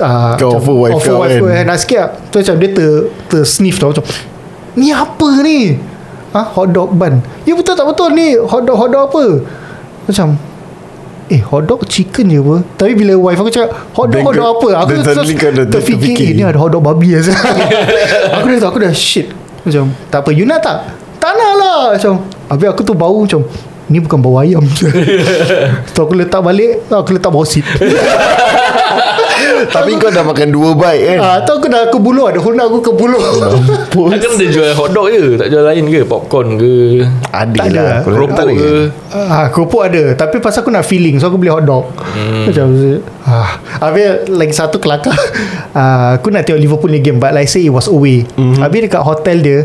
[0.00, 1.30] uh, Kau offer wife offer kau kan?
[1.36, 2.90] aku, eh, Nak sikit lah Tu macam dia ter,
[3.28, 4.04] ter sniff tau Macam
[4.78, 5.76] Ni apa ni?
[6.30, 7.18] Ha hot dog bun.
[7.42, 8.14] Ya betul tak betul.
[8.14, 9.24] Ni Hot dog hot dog apa?
[10.06, 10.38] Macam
[11.30, 12.62] Eh hot dog chicken je apa?
[12.78, 14.68] Tapi bila wife aku cakap Hot dog hot dog apa?
[14.86, 16.26] Aku terus kau dah terfikir terfikir.
[16.30, 17.22] Eh ni ada hot dog babi lah
[18.38, 19.34] Aku dah aku dah shit.
[19.66, 20.78] Macam Tak apa you nak tak?
[21.18, 21.80] Tak nak lah.
[21.98, 23.42] Macam Habis aku tu bau macam
[23.90, 24.62] Ni bukan bau ayam.
[25.94, 27.66] Tu aku letak balik Aku letak bawah seat
[29.74, 31.18] Tapi kau dah makan dua bite kan?
[31.18, 33.18] Ah, Tu aku dah ke bulu Ada honda aku ke bulu
[34.12, 36.00] Takkan dia jual hotdog je Tak jual lain ke?
[36.06, 37.02] Popcorn ke?
[37.28, 37.80] Ada Tak ada.
[37.82, 38.72] lah Kalau Keropok ada ke?
[39.10, 40.02] Ah, keropok ada.
[40.14, 42.46] Tapi pasal aku nak feeling So aku beli hot dog hmm.
[42.46, 42.66] Macam
[43.26, 43.58] ah.
[43.80, 45.16] Habis lagi satu kelakar.
[45.74, 48.22] Ah, Aku nak tengok Liverpool ni game But like I say it was away.
[48.36, 48.60] Mm-hmm.
[48.60, 49.58] Habis dekat hotel dia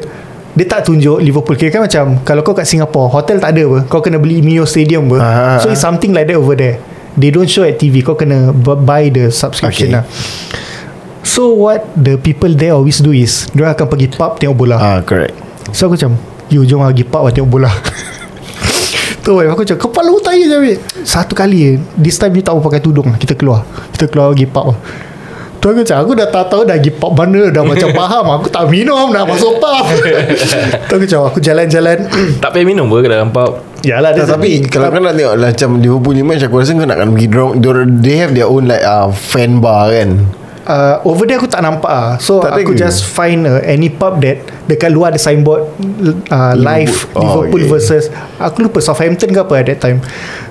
[0.56, 1.60] Dia tak tunjuk Liverpool.
[1.60, 3.80] Kira kan macam Kalau kau kat Singapore Hotel tak ada apa.
[3.92, 5.18] Kau kena beli Mio Stadium apa.
[5.20, 5.58] Ah.
[5.60, 6.80] So it's something like that over there.
[7.20, 10.00] They don't show at TV Kau kena bu- buy the subscription Okay.
[10.00, 10.04] lah.
[11.28, 14.78] So what the people there always do is Diorang akan pergi pub tengok bola.
[14.80, 15.36] Ah correct.
[15.76, 16.16] So aku macam
[16.48, 17.72] You jom pergi pub lah tengok bola.
[19.26, 23.10] Tu wife aku cakap Kepala otak je Satu kali This time you tak pakai tudung
[23.18, 23.66] Kita keluar.
[23.90, 24.78] Kita keluar pergi pub
[25.62, 28.26] Tu aku cakap Aku dah tak tahu dah pergi pub mana Dah macam faham.
[28.38, 29.86] Aku tak minum Nak masuk pub.
[30.90, 31.98] Tu aku cakap Aku jalan-jalan.
[32.44, 33.62] Tak payah minum ke dalam pub?
[33.82, 36.74] Yalah dia Tak, tapi kalau kau nak tengok lah, macam Liverpool ni match aku rasa
[36.74, 37.28] kau nak kena pergi
[37.62, 40.26] dorang, they have their own like uh, fan bar kan?
[40.66, 42.18] Uh, Over there aku tak nampak ah.
[42.18, 42.82] So Tak aku ke?
[42.82, 45.70] just find uh, Any pub that Dekat luar ada signboard
[46.34, 47.70] uh, Live Oh, Liverpool okay.
[47.70, 48.04] versus
[48.42, 50.02] Aku lupa Southampton ke apa at that time.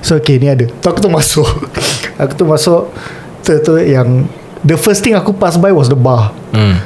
[0.06, 0.70] So okay ni ada.
[0.70, 1.50] Tu aku tu masuk
[2.22, 2.94] Aku tu masuk
[3.42, 4.30] Tu tu yang
[4.64, 6.32] The first thing aku pass by Was the bar.
[6.56, 6.80] Hmm.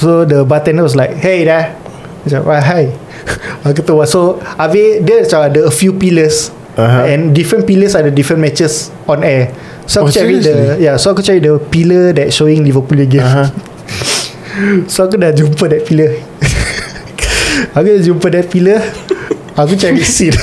[0.00, 1.76] So the bartender was like Hey dah.
[2.24, 2.88] Macam ah, Hi.
[3.68, 6.48] Aku tu masuk Habis dia macam ada a few pillars.
[6.78, 7.10] Aha.
[7.10, 9.52] And different pillars Ada different matches On air.
[9.84, 10.84] So aku Oh, cari the seriously?
[10.88, 13.50] Yeah so aku cari the pillar That showing Liverpool game Aha.
[14.90, 16.18] So aku dah jumpa that pillar.
[17.78, 18.82] Aku dah jumpa that pillar.
[19.54, 20.34] Aku cari seat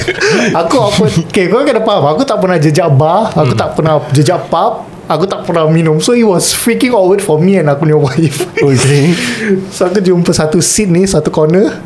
[0.56, 2.16] Aku apa Okay kau kena faham.
[2.16, 3.36] Aku tak pernah jejak bar.
[3.36, 6.01] Aku tak pernah jejak pub Aku tak pernah minum.
[6.01, 8.41] So it was freaking awkward for me And aku punya wife.
[8.58, 9.14] Okay.
[9.76, 11.78] So aku jumpa satu seat ni Satu corner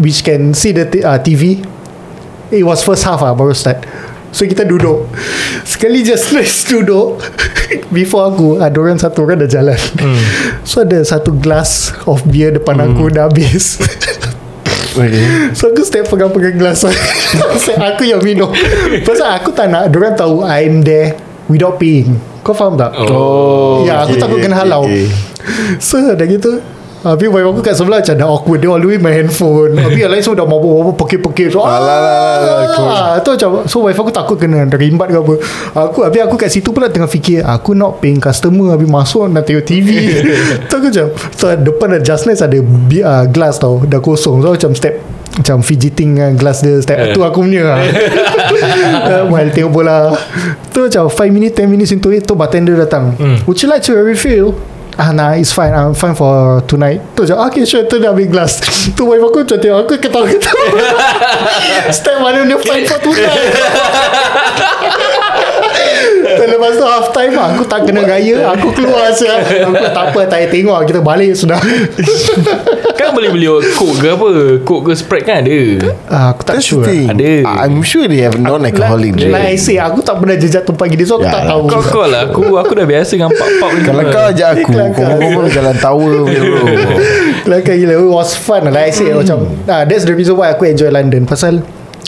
[0.00, 1.60] Which can see the t- uh, TV
[2.48, 3.84] It was first half lah Baru start.
[4.34, 5.06] So kita duduk.
[5.62, 7.20] Sekali just nice duduk.
[7.92, 9.78] Before aku Ada orang satu orang dah jalan.
[10.68, 13.76] So ada satu glass Of beer depan aku Dah habis.
[14.96, 15.52] Okay.
[15.52, 16.80] So aku step pegang-pegang gelas
[17.76, 18.48] aku yang minum.
[19.04, 22.92] Pasal aku tak nak Diorang tahu I'm there Without paying Kau faham tak?
[23.10, 24.84] Oh Ya aku okay, takut kena halau.
[24.84, 25.08] okay.
[25.80, 26.60] So dah gitu.
[27.04, 28.64] Habis wife aku kat sebelah Macam dah awkward.
[28.64, 29.76] Dia all the way main handphone.
[29.76, 32.88] Habis yang lain semua dah mabuk-mabuk Pekik-pekik so, Alah, cool.
[32.88, 35.34] ah, Tu macam So wife aku takut kena Rimbat ke apa.
[35.84, 38.72] Aku, Habis aku kat situ pula Tengah fikir Aku not paying customer.
[38.72, 39.88] Habis masuk Nak tengok TV
[40.68, 43.84] Tu aku macam So depan ada just nice Ada uh, glass tau.
[43.84, 44.40] Dah kosong.
[44.40, 47.80] So macam step macam fidgeting dengan glass dia step tu aku punya lah.
[47.82, 50.14] Uh, while tengok bola.
[50.70, 53.18] Tu macam 5 minutes 10 minutes into it tu bartender datang.
[53.48, 54.54] Would you like to refill?
[54.94, 55.74] Ah nah it's fine.
[55.74, 57.02] I'm fine for tonight.
[57.18, 57.82] Tu macam Okay sure.
[57.90, 58.62] Tu dah ambil glass.
[58.96, 60.66] Tu wife aku macam tengok Aku ketawa-ketawa.
[61.98, 63.34] Step mana dia fine for tonight
[66.24, 68.48] Tu lepas tu half time lah, Aku tak kena gaya.
[68.56, 69.44] Aku keluar siap.
[69.44, 70.80] Aku tak apa Tak payah tengok.
[70.88, 71.60] Kita balik sudah.
[72.98, 73.46] Kan boleh beli
[73.76, 74.28] Coke ke apa?
[74.64, 75.58] Coke ke Sprite kan ada.
[76.08, 76.86] Ah, Aku tak That's sure.
[76.86, 77.10] thing.
[77.10, 77.44] Ada.
[77.44, 80.86] I'm sure they have non-alcoholic like, drink like I say Aku tak pernah jejak tempat
[80.88, 81.50] gini So aku Ya tak lah.
[81.52, 81.62] tahu.
[81.68, 82.22] Kau kau lah.
[82.30, 84.72] Aku aku dah biasa dengan ni Kalau kau ajak aku.
[84.94, 86.64] Kau pun jalan tower bro.
[87.44, 87.94] Kelakar gila.
[87.98, 91.26] It was fun Like I say Macam ah, That's the reason why Aku enjoy London.
[91.28, 91.60] Pasal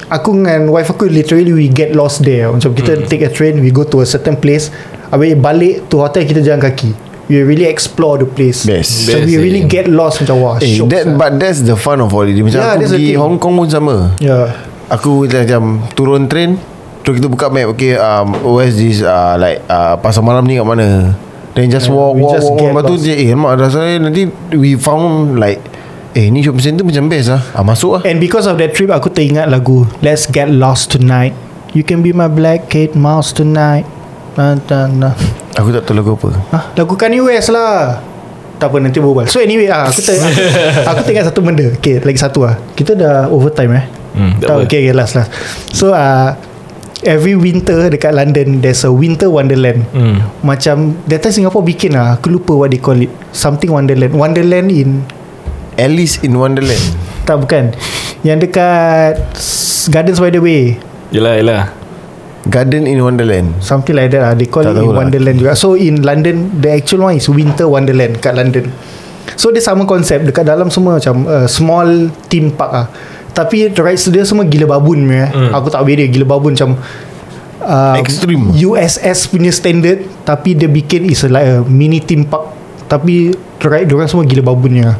[0.07, 3.72] Aku dengan wife aku Literally we get lost there Macam kita take a train We
[3.72, 4.68] go to a certain place
[5.11, 6.92] Habis balik to hotel Kita jalan kaki
[7.26, 9.11] We really explore the place Best.
[9.11, 9.42] So Best, we eh.
[9.42, 11.16] really get lost Macam wah Eh, that, sia.
[11.16, 12.38] but that's the fun of holiday.
[12.38, 13.18] Macam Yeah, aku pergi thing.
[13.18, 13.97] Hong Kong pun sama.
[14.22, 14.55] Yeah
[14.86, 16.55] Aku macam turun train
[17.03, 20.62] Terus kita buka map Okay um, Where's this uh, Like uh, Pasar malam ni kat
[20.62, 21.18] mana
[21.59, 24.30] Then just Yeah, walk Walk just walk get Lepas tu je Eh mak rasanya Nanti
[24.55, 25.59] we found like
[26.16, 27.44] Eh ni shopping center macam best lah.
[27.52, 28.02] Ah, Masuk lah.
[28.08, 31.36] And because of that trip Aku teringat lagu Let's get lost tonight.
[31.76, 33.84] You can be my black Kate Mouse tonight.
[34.40, 35.14] Nah, nah, nah.
[35.60, 36.28] Aku tak tahu lagu apa.
[36.56, 38.00] Ah, lagu Kanye West lah.
[38.56, 39.28] Tak apa nanti berbual.
[39.28, 40.16] So anyway ah, aku, ter,
[40.88, 41.68] aku, teringat satu benda.
[41.76, 42.56] Okay lagi satu lah.
[42.72, 43.84] Kita dah overtime eh?
[44.16, 45.28] Hmm, tak okay, okay last last.
[45.76, 46.32] So uh,
[47.04, 49.84] Every winter dekat London There's a winter wonderland.
[49.92, 50.24] Hmm.
[50.40, 52.16] Macam That time Singapore bikin lah.
[52.16, 53.12] Aku lupa what they call it.
[53.36, 54.16] Something wonderland.
[54.16, 55.04] Wonderland in
[55.77, 56.83] Alice in Wonderland.
[57.29, 57.77] Tak bukan.
[58.24, 59.20] Yang dekat
[59.93, 60.81] Gardens by the Way.
[61.12, 61.62] Yelah yelah.
[62.47, 63.59] Garden in Wonderland.
[63.59, 64.33] Something like that lah.
[64.39, 64.99] They call Tak it in lah.
[65.05, 65.53] Wonderland juga.
[65.59, 68.70] So in London The actual one is Winter Wonderland Kat London.
[69.35, 72.87] So dia sama konsep Dekat dalam semua macam uh, Small theme park lah.
[73.37, 75.31] Tapi the rides dia semua gila babun punya, eh.
[75.35, 75.53] Hmm.
[75.53, 76.79] Aku tak habis dia Gila babun macam
[77.61, 78.55] uh, Extreme.
[78.57, 80.07] USS punya standard.
[80.22, 82.55] Tapi dia bikin Is a, like a mini theme park.
[82.87, 84.95] Tapi the ride Diorang semua gila babunnya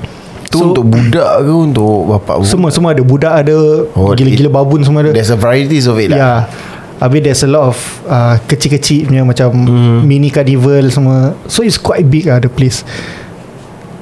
[0.47, 3.03] Tu so, untuk budak ke Untuk bapak Semua semua ada.
[3.03, 3.57] Budak ada
[3.93, 5.11] Oh, Gila-gila babun semua ada.
[5.11, 6.19] There's a varieties of it lah.
[6.19, 6.33] Ya.
[6.97, 9.99] Habis there's a lot of uh, Kecil-kecil punya Macam Mhm.
[10.03, 11.35] Mini carnival semua.
[11.45, 12.87] So it's quite big lah The place.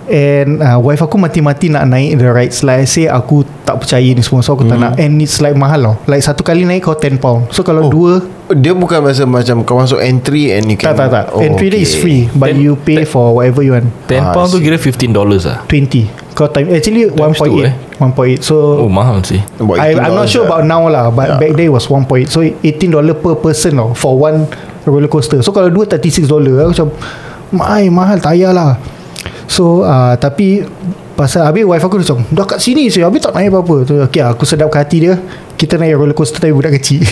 [0.05, 2.61] And uh, Wife aku mati-mati nak naik The rides.
[2.61, 4.45] Like I say Aku tak percaya ni semua.
[4.45, 4.85] So aku tak Mhm.
[4.85, 4.93] nak.
[4.97, 5.95] And it's like mahal tau.
[6.05, 7.49] Like satu kali naik kau 10 pound.
[7.49, 7.91] So kalau Oh.
[7.91, 8.13] dua
[8.53, 11.25] Dia bukan masa macam Kau masuk entry And you Tak can tak tak.
[11.35, 13.89] Entry dia is free But Ten- you pay for whatever you want.
[14.05, 15.65] 10 Ah, pound tu kira 15 dollars lah.
[15.67, 17.75] 20 Kau time Actually Times two, 1.8 eh?
[18.03, 19.39] 1.8 So Oh mahal sih
[19.79, 20.51] I, I'm not $18 sure lah.
[20.51, 21.39] about now lah But Yeah.
[21.39, 24.51] back then it was 1.8 So 18 dollar per person tau For one
[24.83, 26.89] roller coaster So kalau dua 36 dollar Aku macam
[27.55, 28.83] Mahal mahal tak payah lah
[29.47, 30.67] So uh, Tapi
[31.15, 33.87] Pasal habis wife aku macam Dah kat sini saya Habis tak naik apa-apa?
[33.87, 35.15] Tu, Okay aku sedap ke hati dia
[35.55, 37.07] Kita naik roller coaster Tapi budak kecil.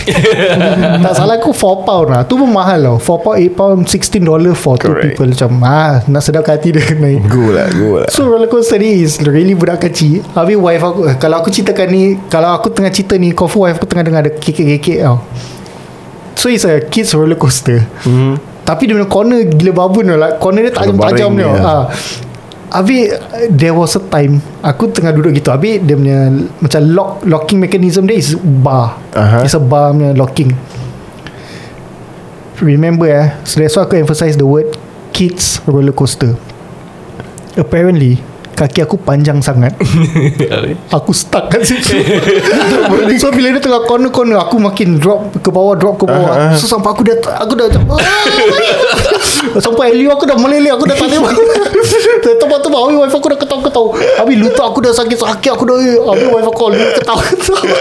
[1.07, 2.21] Tak salah aku 4 pound lah.
[2.27, 2.97] Tu pun mahal tau.
[2.99, 6.75] 4 pound 8 pound 16 dollar For two people Macam ah, Nak sedap ke hati
[6.75, 7.31] dia naik.
[7.31, 8.11] Go lah Go lah.
[8.11, 10.19] So roller coaster ni is really budak kecil.
[10.35, 13.79] Habis wife aku eh, Kalau aku ceritakan ni Kalau aku tengah cerita ni Confirm wife
[13.79, 15.23] aku tengah dengar Ada kekek-kekek tau.
[16.35, 17.87] So it's a kids roller coaster.
[18.03, 18.35] Mhm.
[18.67, 21.63] Tapi dia punya corner Gila babun like, Corner dia tajam-tajam Baring ni tau dia.
[21.63, 21.75] ha.
[22.73, 23.13] Habis
[23.53, 28.09] There was a time Aku tengah duduk gitu Habis dia punya Macam lock Locking mechanism
[28.09, 28.97] dia Is bar.
[29.13, 29.45] Aha.
[29.45, 30.57] It's a bar punya locking.
[32.57, 34.73] Remember eh So that's why aku emphasize the word
[35.13, 36.33] Kids roller coaster.
[37.53, 38.17] Apparently
[38.53, 39.73] Kaki aku panjang sangat.
[40.97, 41.97] Aku stuck kat situ.
[43.21, 46.53] So bila dia tengah corner-corner Aku makin drop ke bawah Drop ke bawah.
[46.53, 47.97] So sampai aku dah Aku dah macam
[49.59, 51.35] Sampai Elio aku dah meleleh Aku dah tak boleh
[52.41, 53.89] Tempat-tempat Habis wife aku dah ketawa-ketawa
[54.23, 57.75] Habis lutut aku dah sakit-sakit Aku dah eh, Habis wife aku ketawa-ketawa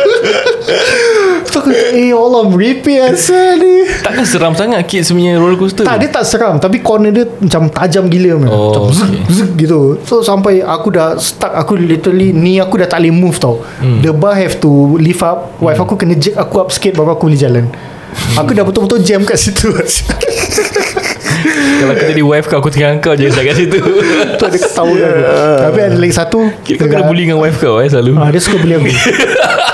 [1.53, 3.85] So aku Eh ya Allah Meripik asal ni.
[4.03, 5.85] Takkan seram sangat kids punya roller coaster?
[5.85, 8.41] Tak dia tak seram Tapi corner dia Macam tajam gila.
[8.49, 9.29] Oh, Macam okay.
[9.29, 10.01] zik gitu.
[10.09, 13.61] So sampai aku dah Stuck Aku literally Ni aku dah tak boleh move tau.
[13.79, 14.01] Hmm.
[14.01, 15.55] The bar have to Lift up.
[15.61, 17.67] Wife aku kena jerk aku up sikit Baru aku boleh jalan
[18.41, 19.73] Aku dah betul-betul jam kat situ.
[21.83, 23.79] Kalau aku jadi wife kau Aku tinggal kau je Dekat situ.
[24.39, 25.23] Tu ada ketawa aku.
[25.67, 26.39] Tapi ada lagi satu.
[26.63, 28.15] Kira kau kena bully dengan wife kau eh selalu.
[28.21, 28.89] Ah, dia suka beli aku.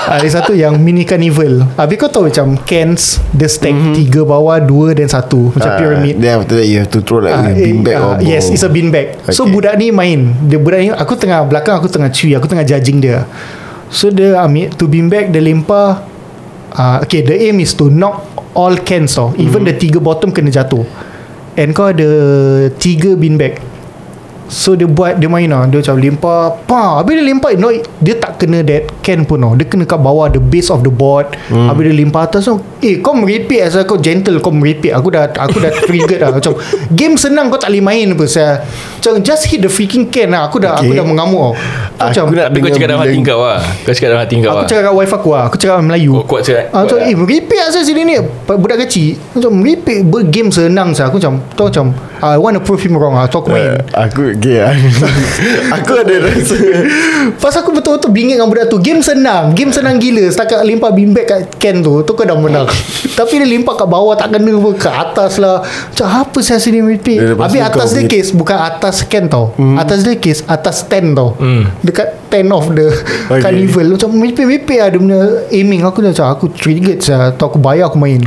[0.09, 3.93] Ada satu yang mini carnival Habis kau tahu macam Cans Dia stack mm-hmm.
[3.93, 5.53] Tiga bawah Dua dan satu.
[5.53, 6.17] Macam Ah, pyramid.
[6.17, 8.25] Then after that You have to throw like Ah, uh, eh, Bean bag ah, or
[8.25, 9.37] Yes it's a bean bag okay.
[9.37, 10.33] So budak ni main.
[10.49, 13.29] Dia budak ni Aku tengah belakang Aku tengah cuy Aku tengah judging dia.
[13.93, 16.08] So dia ambil Tu bean bag Dia lempar
[16.75, 18.27] uh, Okay the aim is to knock
[18.59, 19.71] All cans tau Even Hmm.
[19.71, 20.83] the tiga bottom Kena jatuh.
[21.59, 22.09] And kau ada
[22.79, 23.63] Tiga bean bag
[24.49, 25.69] So dia buat Dia main lah.
[25.69, 27.69] Dia macam lempar pa, Habis dia lempar no,
[28.01, 30.89] Dia tak kena that can pun tau Dia kena kat bawah The base of the
[30.89, 31.37] board.
[31.53, 31.69] Hmm.
[31.69, 34.97] Habis dia lempar atas tau Eh kau meripik Asal kau gentle Kau meripik.
[34.97, 36.33] Aku dah Aku dah triggered lah.
[36.33, 36.57] Macam
[36.91, 38.65] Game senang kau tak boleh main apa saya.
[38.99, 40.49] Macam just hit the freaking can lah.
[40.49, 40.89] Aku dah okay.
[40.89, 41.53] Aku dah mengamuk.
[42.01, 43.61] Tau Macam Aku nak Tapi kau cakap dalam hati kau lah.
[43.85, 44.69] Kau cakap dalam hati kau Aku lah.
[44.69, 45.45] cakap kat wife aku lah.
[45.53, 46.13] Aku cakap Melayu.
[46.25, 48.17] Kau kuat cakap Ah, macam, kuat eh meripik asal sini ni.
[48.49, 49.21] Budak kecil.
[49.37, 51.13] Macam meripik Game senang saya.
[51.13, 51.93] Aku macam Tu macam
[52.23, 53.15] I want to prove him wrong.
[53.15, 54.65] Lah So aku main Uh, aku okay,
[55.77, 56.57] Aku ada rasa.
[57.37, 58.81] Pas aku betul-betul bingit dengan budak tu.
[58.81, 59.53] Game senang.
[59.53, 60.25] Game senang gila.
[60.31, 62.67] Setakat lempar beanbag kat can tu Tu kau dah menang.
[63.19, 64.73] Tapi dia lempar kat bawah Tak kena pun.
[64.79, 65.63] Ke atas lah.
[65.63, 69.53] Macam apa saya sini lepas Habis atas dia case Bukan atas can tau.
[69.77, 71.37] Atas dia case Atas stand tau.
[71.85, 72.89] Dekat tent of the
[73.29, 73.45] Okay.
[73.45, 73.87] Carnival.
[73.99, 75.21] Macam meripik-meripik lah Dia punya
[75.53, 75.85] aiming.
[75.85, 78.25] Aku dah macam Aku triggered saya Tu aku bayar aku main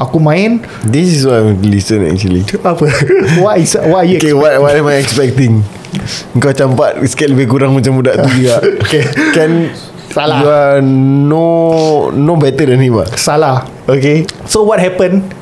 [0.00, 0.64] Aku main.
[0.88, 2.48] This is what I want to listen actually.
[2.64, 2.88] Apa?
[3.44, 5.60] What is What are you Okay what, what am I expecting?
[6.40, 8.64] Kau campak Sikit lebih kurang macam budak tu juga.
[8.88, 9.04] Okay.
[9.36, 9.76] Can
[10.10, 10.40] Salah.
[10.42, 11.46] You are no
[12.10, 13.06] No better than him ah.
[13.14, 13.68] Salah.
[13.86, 14.24] Okay.
[14.48, 15.36] So what happened?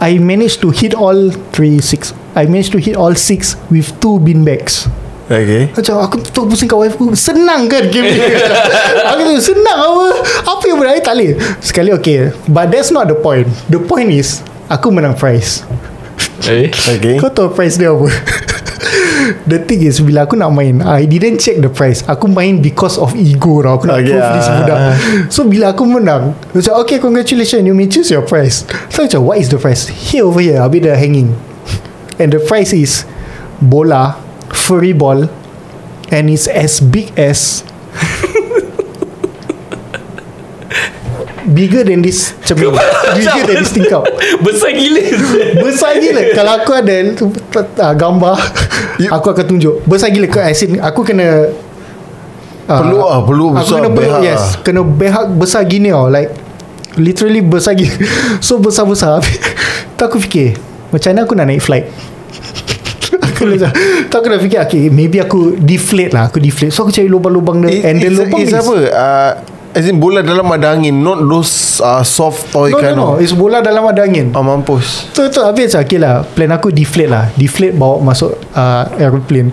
[0.00, 2.16] I managed to hit all three six.
[2.32, 4.88] I managed to hit all six With two bean bags
[5.26, 5.74] Okay.
[5.74, 8.18] Macam aku tu pusing kat wife aku Senang kan game ni?
[9.10, 10.22] Aku tu senang apa?
[10.46, 11.34] Apa yang berakhir tak boleh?
[11.58, 12.30] Sekali okay.
[12.46, 13.50] But that's not the point.
[13.66, 15.66] The point is Aku menang prize
[16.46, 16.70] Eh?
[16.70, 17.18] Okay.
[17.18, 18.06] Kau tahu prize dia apa?
[19.50, 22.06] The thing is Bila aku nak main I didn't check the price.
[22.06, 23.82] Aku main because of ego tau.
[23.82, 24.54] Aku nak Okay, prove this ah.
[24.62, 24.78] budak.
[25.26, 27.66] So bila aku menang Macam okay congratulations.
[27.66, 28.62] You may choose your price.
[28.94, 29.90] So macam what is the price?
[29.90, 31.34] Here over here Habis dia hanging.
[32.22, 33.02] And the price is
[33.58, 34.25] Bola
[34.56, 35.28] Furry ball
[36.08, 37.60] And it's as big as
[41.46, 42.74] Bigger than this cermin.
[43.14, 44.02] Bigger than this tingkap
[44.42, 44.98] Besar gila.
[45.62, 46.22] Besar gila.
[46.34, 46.96] Kalau aku ada
[47.86, 48.34] uh, Gambar
[49.14, 49.78] Aku akan tunjuk.
[49.86, 50.42] Besar gila ke?
[50.42, 51.54] As in Aku kena
[52.66, 54.42] uh, Peluk ah, peluk Aku besar, kena behak Yes.
[54.42, 54.50] ah.
[54.66, 56.34] Kena behak besar gini tau Like
[56.98, 57.94] Literally besar gini
[58.46, 59.22] So besar-besar.
[59.96, 60.58] Tu aku fikir.
[60.90, 61.86] Macam mana aku nak naik flight
[64.16, 66.70] Aku dah fikir Okay maybe aku Deflate lah Aku deflate.
[66.70, 68.74] So aku cari lubang-lubang dia It- And the lubang is apa?
[68.88, 69.32] Uh,
[69.70, 73.04] As in bola dalam ada angin Not those uh, soft toy No no kind no.
[73.10, 74.32] of It's bola dalam ada angin.
[74.32, 75.12] Oh mampus.
[75.12, 76.24] Tu tu habis macam okay lah.
[76.24, 77.28] Plan aku deflate lah.
[77.32, 79.52] Deflate bawa masuk uh, aeroplane.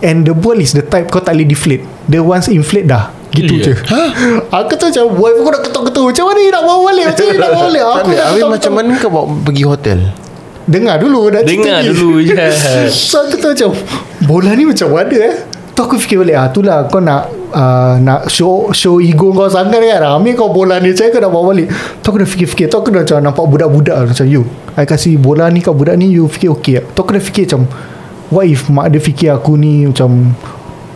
[0.00, 1.86] And the ball is the type Kau tak boleh deflate.
[2.04, 3.14] The once inflate dah.
[3.30, 3.62] Gitu Iya.
[3.62, 3.72] je.
[4.58, 6.02] Aku tu macam Wife aku dah ketuk-ketuk?
[6.10, 7.04] Macam mana nak bawa balik?
[7.06, 7.82] Macam mana ni nak bawa balik?
[7.84, 9.98] Aku Tak Habis macam mana kau bawa pergi hotel
[10.70, 11.88] Dengar dulu dah cerita Dengar ni.
[11.90, 12.34] dulu je.
[13.10, 13.70] So aku tu macam
[14.22, 15.34] Bola ni macam mana eh?
[15.74, 19.82] Tu aku fikir balik ah, Itulah kau nak uh, Nak show Show ego kau sangat
[19.82, 20.06] kan?
[20.06, 21.66] Ambil kau bola ni Macam mana kau nak bawa balik?
[21.74, 24.06] Tu aku dah fikir-fikir Tu aku dah macam Nampak budak-budak lah.
[24.06, 24.46] Macam you.
[24.78, 27.66] I kasih bola ni kat budak ni You fikir okay Tu aku dah fikir macam
[28.30, 30.38] What if mak dia fikir aku ni Macam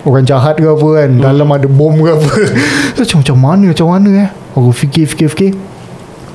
[0.06, 1.10] Orang jahat ke apa kan?
[1.18, 2.32] Dalam ada bom ke apa?
[2.94, 4.28] Tu macam macam mana Macam mana eh?
[4.54, 5.50] Aku fikir-fikir-fikir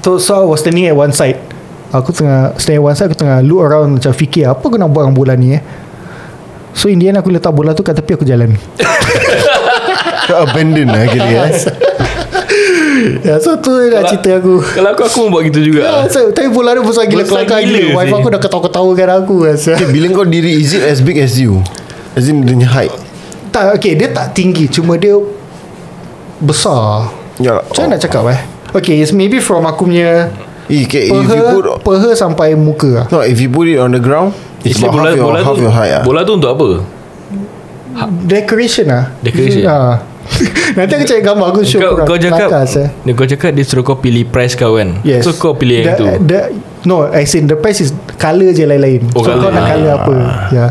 [0.03, 1.48] So, so I was standing at one side
[1.89, 5.09] Aku tengah at one side Aku tengah look around Macam fikir Apa aku nak buat
[5.09, 5.61] dengan bola ni eh.
[6.73, 8.55] So in the end aku letak bola tu kat tepi aku jalan.
[10.31, 11.43] Kau abandon lah kira ya
[13.27, 14.61] Ya so tu lah cerita aku.
[14.63, 15.81] Kalau aku Aku mau buat gitu juga.
[15.83, 17.25] Ya, so, tapi bola dia besar gila.
[17.25, 17.97] Besar kelakar gila gila.
[17.99, 19.71] Wife aku dah ketawa-ketawakan aku rasa.
[19.75, 21.59] okay, Bila kau diri Is it as big as you?
[22.13, 22.93] As in the height?
[23.49, 25.17] Tak okay dia tak tinggi Cuma dia
[26.39, 27.11] Besar.
[27.41, 28.39] Ya Macam mana nak cakap eh?
[28.71, 30.29] Okay it's maybe from aku punya
[30.69, 33.81] Eh, okay, If you put Peha, peha sampai muka lah No if you put it
[33.81, 36.03] on the ground It's Actually, about half your, half tu your height ah.
[36.05, 36.67] Bola tu untuk apa
[38.23, 39.65] Decoration lah Decoration.
[39.65, 40.05] ha.
[40.77, 42.87] Nanti aku cari gambar Aku show kau, korang kau cakap Kelakar, sah.
[43.01, 45.89] dia, Kau cakap Dia suruh kau pilih price kau kan Yes So kau pilih yang
[45.89, 46.39] the, tu the,
[46.85, 49.41] No as in The price is Colour je lain-lain Oh, So colour.
[49.41, 50.15] kau nak colour apa
[50.53, 50.65] Ya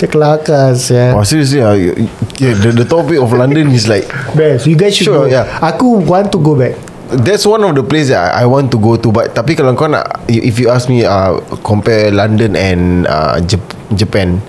[0.00, 1.12] Cek kelakar ya.
[1.12, 2.08] Oh seriously ah, you-
[2.40, 5.44] yeah, the, the topic of London is like Best You guys should Sure, go yeah.
[5.60, 6.72] Aku want to go back
[7.12, 9.84] That's one of the place that I, want to go to But tapi kalau kau
[9.84, 14.40] nak If you ask me uh, Compare London and uh, Jap- Japan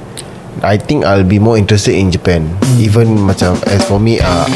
[0.63, 2.47] I think I'll be more interested in Japan.
[2.79, 4.47] Even macam As for me uh,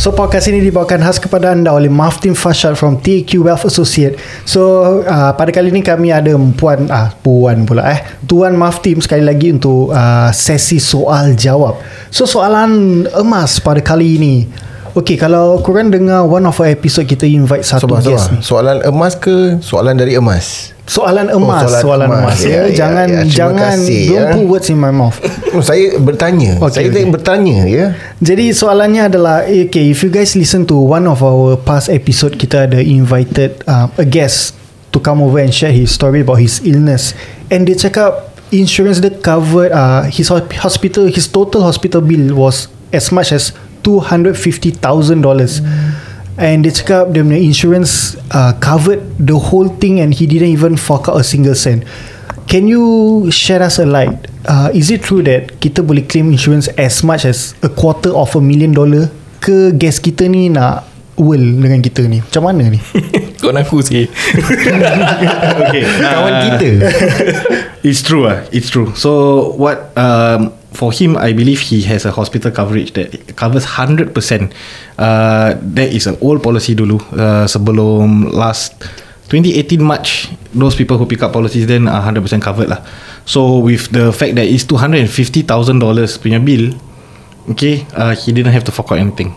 [0.00, 4.16] So podcast ini dibawakan khas kepada anda oleh Maftin Fashad from TQ Wealth Associate.
[4.48, 9.20] So uh, pada kali ini kami ada puan ah puan pula eh Tuan Maftim sekali
[9.20, 11.84] lagi untuk uh, sesi soal jawab.
[12.08, 14.48] So soalan emas pada kali ini.
[14.96, 18.40] Okay kalau korang dengar one of our episode kita invite satu Sabar guest sabar.
[18.40, 22.22] Soalan emas ke Soalan dari emas Soalan emas, soalan soalan, emas.
[22.26, 22.58] emas, Ya, ya.
[22.58, 23.22] ya, jangan ya.
[23.22, 24.34] Jangan kasih, don't ya.
[24.34, 25.14] put words in my mouth.
[25.54, 27.06] oh, Saya bertanya Okay, Saya okay.
[27.06, 27.86] bertanya ya
[28.18, 32.66] Jadi soalannya adalah Okay if you guys listen to One of our past episode Kita
[32.66, 34.58] ada invited uh, A guest
[34.90, 37.14] To come over and share his story About his illness
[37.46, 42.66] And dia cakap Insurance dia covered uh, His hos- hospital His total hospital bill Was
[42.90, 43.54] as much as
[43.86, 44.82] $250,000
[46.40, 50.80] And dia cakap Dia punya insurance uh, Covered the whole thing And he didn't even
[50.80, 51.84] Fork out a single cent
[52.50, 54.26] Can you share us a light?
[54.42, 58.34] Uh, is it true that kita boleh claim insurance as much as a quarter of
[58.34, 59.06] a million dollar?
[59.38, 60.82] Ke guest kita ni nak
[61.14, 62.18] will dengan kita ni?
[62.18, 62.82] Macam mana ni?
[63.40, 64.04] Kau aku sih
[65.62, 65.82] okay.
[65.96, 66.68] Kawan uh, kita
[67.88, 68.42] It's true ah.
[68.50, 68.92] It's true.
[68.98, 74.14] So what um, for him, I believe he has a hospital coverage that covers hundred
[74.14, 74.52] percent.
[74.98, 76.98] Uh, that is an old policy dulu.
[77.12, 78.78] Uh, sebelum last
[79.30, 82.82] 2018 March, those people who pick up policies then are hundred percent covered lah.
[83.26, 86.74] So with the fact that it's two hundred and fifty thousand dollars punya bill,
[87.50, 89.34] okay, uh, he didn't have to fork out anything.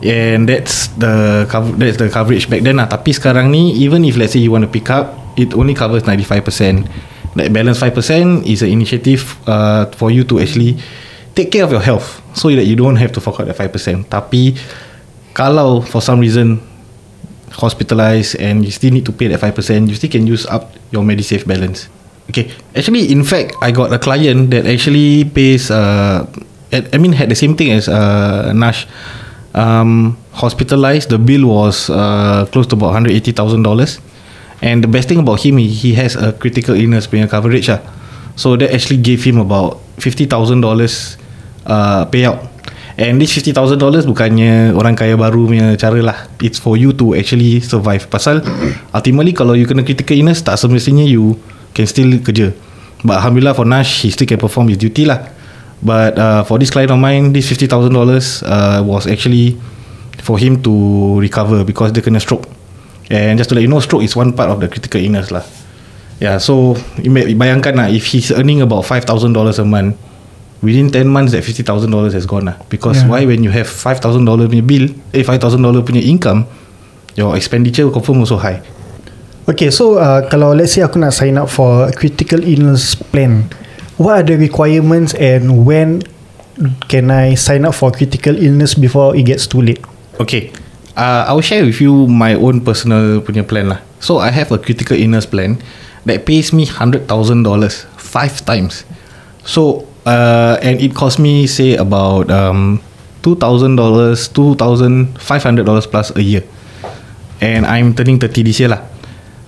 [0.00, 1.44] And that's the
[1.76, 2.88] that's the coverage back then lah.
[2.88, 6.08] Tapi sekarang ni, even if let's say you want to pick up, it only covers
[6.08, 6.88] 95%.
[7.36, 10.78] That balance 5% is an initiative uh, for you to actually
[11.34, 14.10] take care of your health so that you don't have to fork out that 5%.
[14.10, 14.58] Tapi
[15.34, 16.58] kalau for some reason
[17.54, 21.02] hospitalized and you still need to pay that 5%, you still can use up your
[21.02, 21.86] MediSave balance.
[22.30, 22.46] Okay,
[22.78, 25.66] actually, in fact, I got a client that actually pays.
[25.66, 26.22] Uh,
[26.70, 28.86] I mean, had the same thing as uh, Nash.
[29.50, 33.98] Um, hospitalized, the bill was uh, close to about hundred eighty thousand dollars.
[34.60, 37.80] And the best thing about him, he, he has a critical illness punya coverage lah.
[38.36, 41.16] So that actually gave him about fifty thousand dollars
[41.64, 42.44] uh, payout.
[43.00, 46.28] And this fifty thousand dollars bukannya orang kaya baru punya cara lah.
[46.44, 48.12] It's for you to actually survive.
[48.12, 48.44] Pasal
[48.96, 51.40] ultimately kalau you kena critical illness, tak semestinya you
[51.72, 52.52] can still kerja.
[53.00, 55.24] But Alhamdulillah for Nash, he still can perform his duty lah.
[55.80, 59.56] But uh, for this client of mine, this fifty thousand dollars uh, was actually
[60.20, 60.72] for him to
[61.16, 62.59] recover because dia kena stroke.
[63.10, 65.42] And just to let you know, stroke is one part of the critical illness lah.
[66.22, 69.96] Yeah, so bayangkan lah if he's earning about five thousand dollars a month,
[70.62, 72.56] within 10 months that fifty thousand dollars has gone lah.
[72.70, 73.10] Because Yeah.
[73.10, 76.46] why when you have five thousand dollar punya bill, eh five thousand dollar punya income,
[77.18, 78.62] your expenditure confirm also high.
[79.50, 83.48] Okay, so uh, kalau let's say aku nak sign up for critical illness plan,
[83.98, 86.04] what are the requirements and when
[86.86, 89.80] can I sign up for critical illness before it gets too late?
[90.20, 90.52] Okay.
[91.00, 93.80] Uh, I will share with you my own personal punya plan lah.
[94.04, 95.56] So I have a critical illness plan
[96.04, 98.84] that pays me hundred thousand dollars five times.
[99.48, 102.84] So uh, and it cost me say about um
[103.24, 106.44] two thousand dollars, two thousand five hundred dollars plus a year.
[107.40, 108.84] And I'm turning 30 this year lah.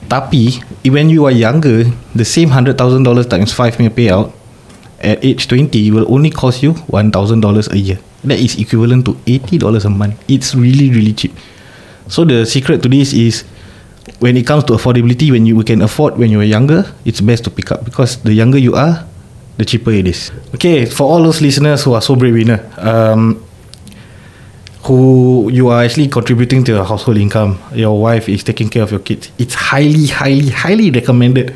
[0.09, 1.85] Tapi when you are younger,
[2.17, 4.33] the same hundred thousand dollars times five punya payout
[5.03, 7.99] at age 20 will only cost you $1,000 a year.
[8.25, 10.23] That is equivalent to $80 a month.
[10.29, 11.33] It's really, really cheap.
[12.09, 13.45] So the secret to this is
[14.19, 17.51] when it comes to affordability, when you can afford when you're younger, it's best to
[17.51, 19.07] pick up because the younger you are,
[19.57, 20.31] the cheaper it is.
[20.55, 23.45] Okay, for all those listeners who are so breadwinner, um,
[24.85, 28.91] who you are actually contributing to your household income, your wife is taking care of
[28.91, 31.55] your kids, it's highly, highly, highly recommended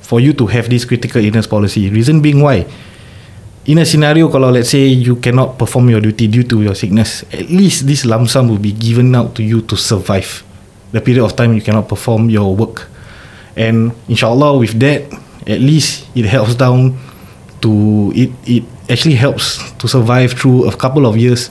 [0.00, 1.90] for you to have this critical illness policy.
[1.90, 2.66] Reason being why?
[3.66, 7.26] In a scenario kalau let's say you cannot perform your duty due to your sickness,
[7.34, 10.46] at least this lump sum will be given out to you to survive
[10.94, 12.86] the period of time you cannot perform your work.
[13.58, 15.10] And inshallah with that,
[15.50, 16.94] at least it helps down
[17.58, 21.50] to it it actually helps to survive through a couple of years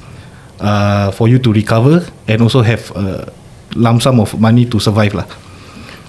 [0.63, 1.99] uh, for you to recover
[2.31, 3.27] and also have a
[3.75, 5.27] lump sum of money to survive lah.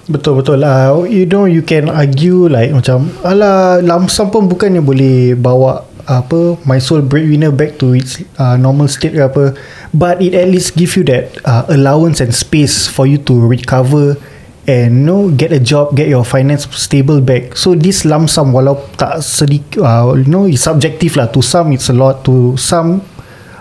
[0.07, 4.79] Betul betul lah You know you can argue like Macam Alah lump sum pun bukannya
[4.79, 9.53] boleh Bawa apa My soul breadwinner back to its uh, Normal state ke apa
[9.91, 14.15] But it at least give you that uh, Allowance and space For you to recover
[14.63, 17.55] And you know Get a job Get your finance stable back.
[17.55, 21.27] So this lump sum Walau tak sedikit uh, You know It's subjective lah.
[21.31, 22.23] To some it's a lot.
[22.23, 23.03] To some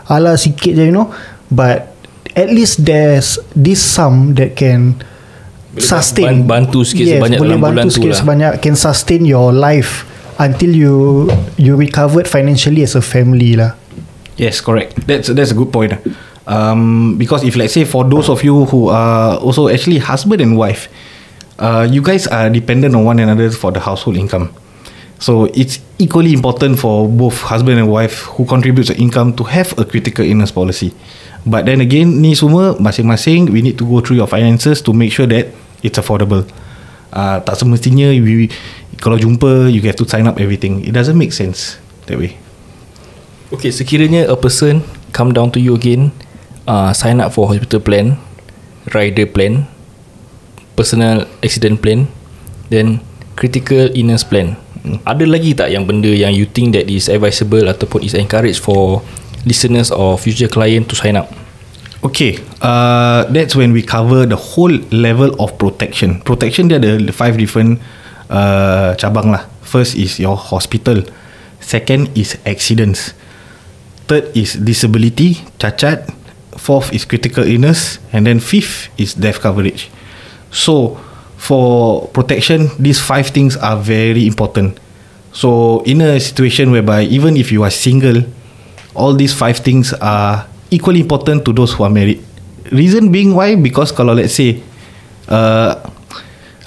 [0.07, 1.11] Alah sikit je you know.
[1.47, 1.93] But
[2.33, 5.03] At least there's This sum that can
[5.77, 6.49] Boleh sustain.
[6.49, 8.19] ban- bantu sikit sebanyak boleh dalam bulan bantu tu sikit lah.
[8.25, 13.75] sebanyak can sustain your life until you you recovered financially as a family lah
[14.37, 15.09] Yes, correct.
[15.09, 15.97] That's that's a good point.
[16.47, 20.57] Um, because if let's say for those of you who are also actually husband and
[20.57, 20.89] wife,
[21.59, 24.53] uh, you guys are dependent on one another for the household income.
[25.19, 29.73] So it's equally important for both husband and wife who contributes the income to have
[29.81, 30.93] a critical illness policy.
[31.49, 35.17] But then again, ni semua masing-masing we need to go through your finances to make
[35.17, 35.49] sure that
[35.81, 36.45] it's affordable.
[37.17, 38.53] Uh, tak semestinya we,
[38.99, 40.83] kalau jumpa you have to sign up everything.
[40.85, 42.37] It doesn't make sense that way.
[43.55, 44.83] Okay, sekiranya a person
[45.15, 46.11] come down to you again,
[46.67, 48.19] uh, sign up for hospital plan,
[48.91, 49.71] rider plan,
[50.75, 52.11] personal accident plan,
[52.69, 52.99] then
[53.39, 54.59] critical illness plan.
[55.07, 59.03] Ada lagi tak yang benda yang you think that is advisable ataupun is encouraged for
[59.47, 61.31] listeners or future client to sign up?
[62.07, 66.23] Okay, uh, that's when we cover the whole level of protection.
[66.23, 67.83] Protection dia ada five different
[68.31, 69.45] uh, cabang lah.
[69.63, 71.03] First is your hospital.
[71.61, 73.13] Second is accidents.
[74.07, 76.07] Third is disability, cacat.
[76.55, 77.99] Fourth is critical illness.
[78.15, 79.91] And then fifth is death coverage.
[80.55, 80.99] So
[81.37, 84.79] for protection, these five things are very important.
[85.35, 88.25] So in a situation whereby even if you are single,
[88.95, 92.25] all these five things are equally important to those who are married.
[92.73, 93.55] Reason being why?
[93.55, 94.63] Because kalau let's say
[95.29, 95.77] uh,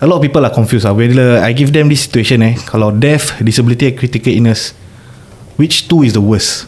[0.01, 0.93] a lot of people are confused ah.
[0.95, 4.73] Whether I give them this situation eh, kalau death, disability, critical illness,
[5.59, 6.67] which two is the worst?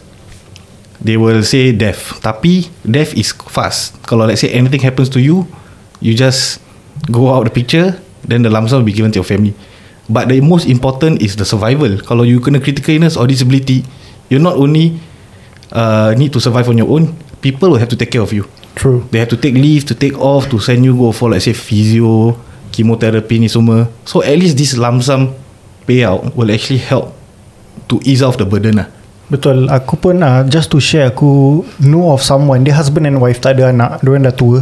[1.02, 2.22] They will say death.
[2.22, 3.98] Tapi death is fast.
[4.06, 5.48] Kalau let's say anything happens to you,
[5.98, 6.62] you just
[7.10, 9.56] go out the picture, then the lump sum will be given to your family.
[10.06, 11.98] But the most important is the survival.
[12.04, 13.82] Kalau you kena critical illness or disability,
[14.30, 15.00] you not only
[15.74, 18.46] uh, need to survive on your own, people will have to take care of you.
[18.78, 19.02] True.
[19.10, 21.52] They have to take leave to take off to send you go for let's say
[21.52, 22.38] physio,
[22.72, 23.86] chemotherapy ni semua.
[24.08, 25.36] So at least this lump sum
[25.84, 27.12] payout will actually help
[27.92, 28.88] to ease off the burden lah.
[29.32, 29.64] Betul.
[29.72, 33.56] Aku pun uh, Just to share Aku know of someone Dia husband and wife Tak
[33.56, 34.60] ada anak Diorang dah tua.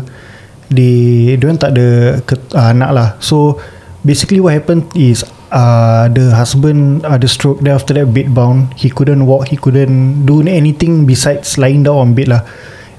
[0.71, 3.09] Dia Diorang tak ada ke, uh, Anak lah.
[3.19, 3.59] So
[4.07, 8.71] Basically what happened is uh, The husband Ada stroke Then after that bed bound.
[8.79, 12.47] He couldn't walk He couldn't Do anything Besides lying down on bed lah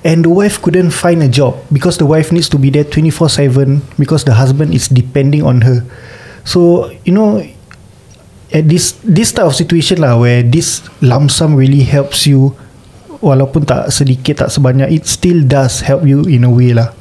[0.01, 3.81] And the wife couldn't find a job Because the wife needs to be there 24-7
[4.01, 5.85] Because the husband is depending on her
[6.41, 7.45] So You know
[8.51, 12.51] at this this type of situation lah where this lump sum really helps you
[13.23, 16.91] walaupun tak sedikit tak sebanyak it still does help you in a way lah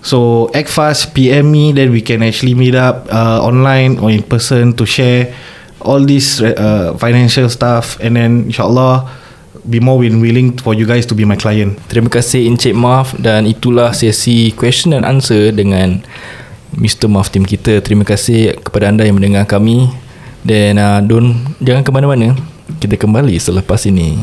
[0.05, 4.21] So act fast, PM me, then we can actually meet up uh, online or in
[4.25, 5.33] person to share
[5.81, 9.09] all this uh, financial stuff and then insyaAllah
[9.65, 11.81] be more win- willing for you guys to be my client.
[11.89, 16.05] Terima kasih Encik Maf Dan itulah sesi question and answer dengan
[16.77, 17.09] Mr.
[17.09, 19.89] Maf team kita Terima kasih kepada anda yang mendengar kami
[20.45, 22.37] Dan uh, don't, jangan ke mana-mana.
[22.77, 24.21] Kita kembali selepas ini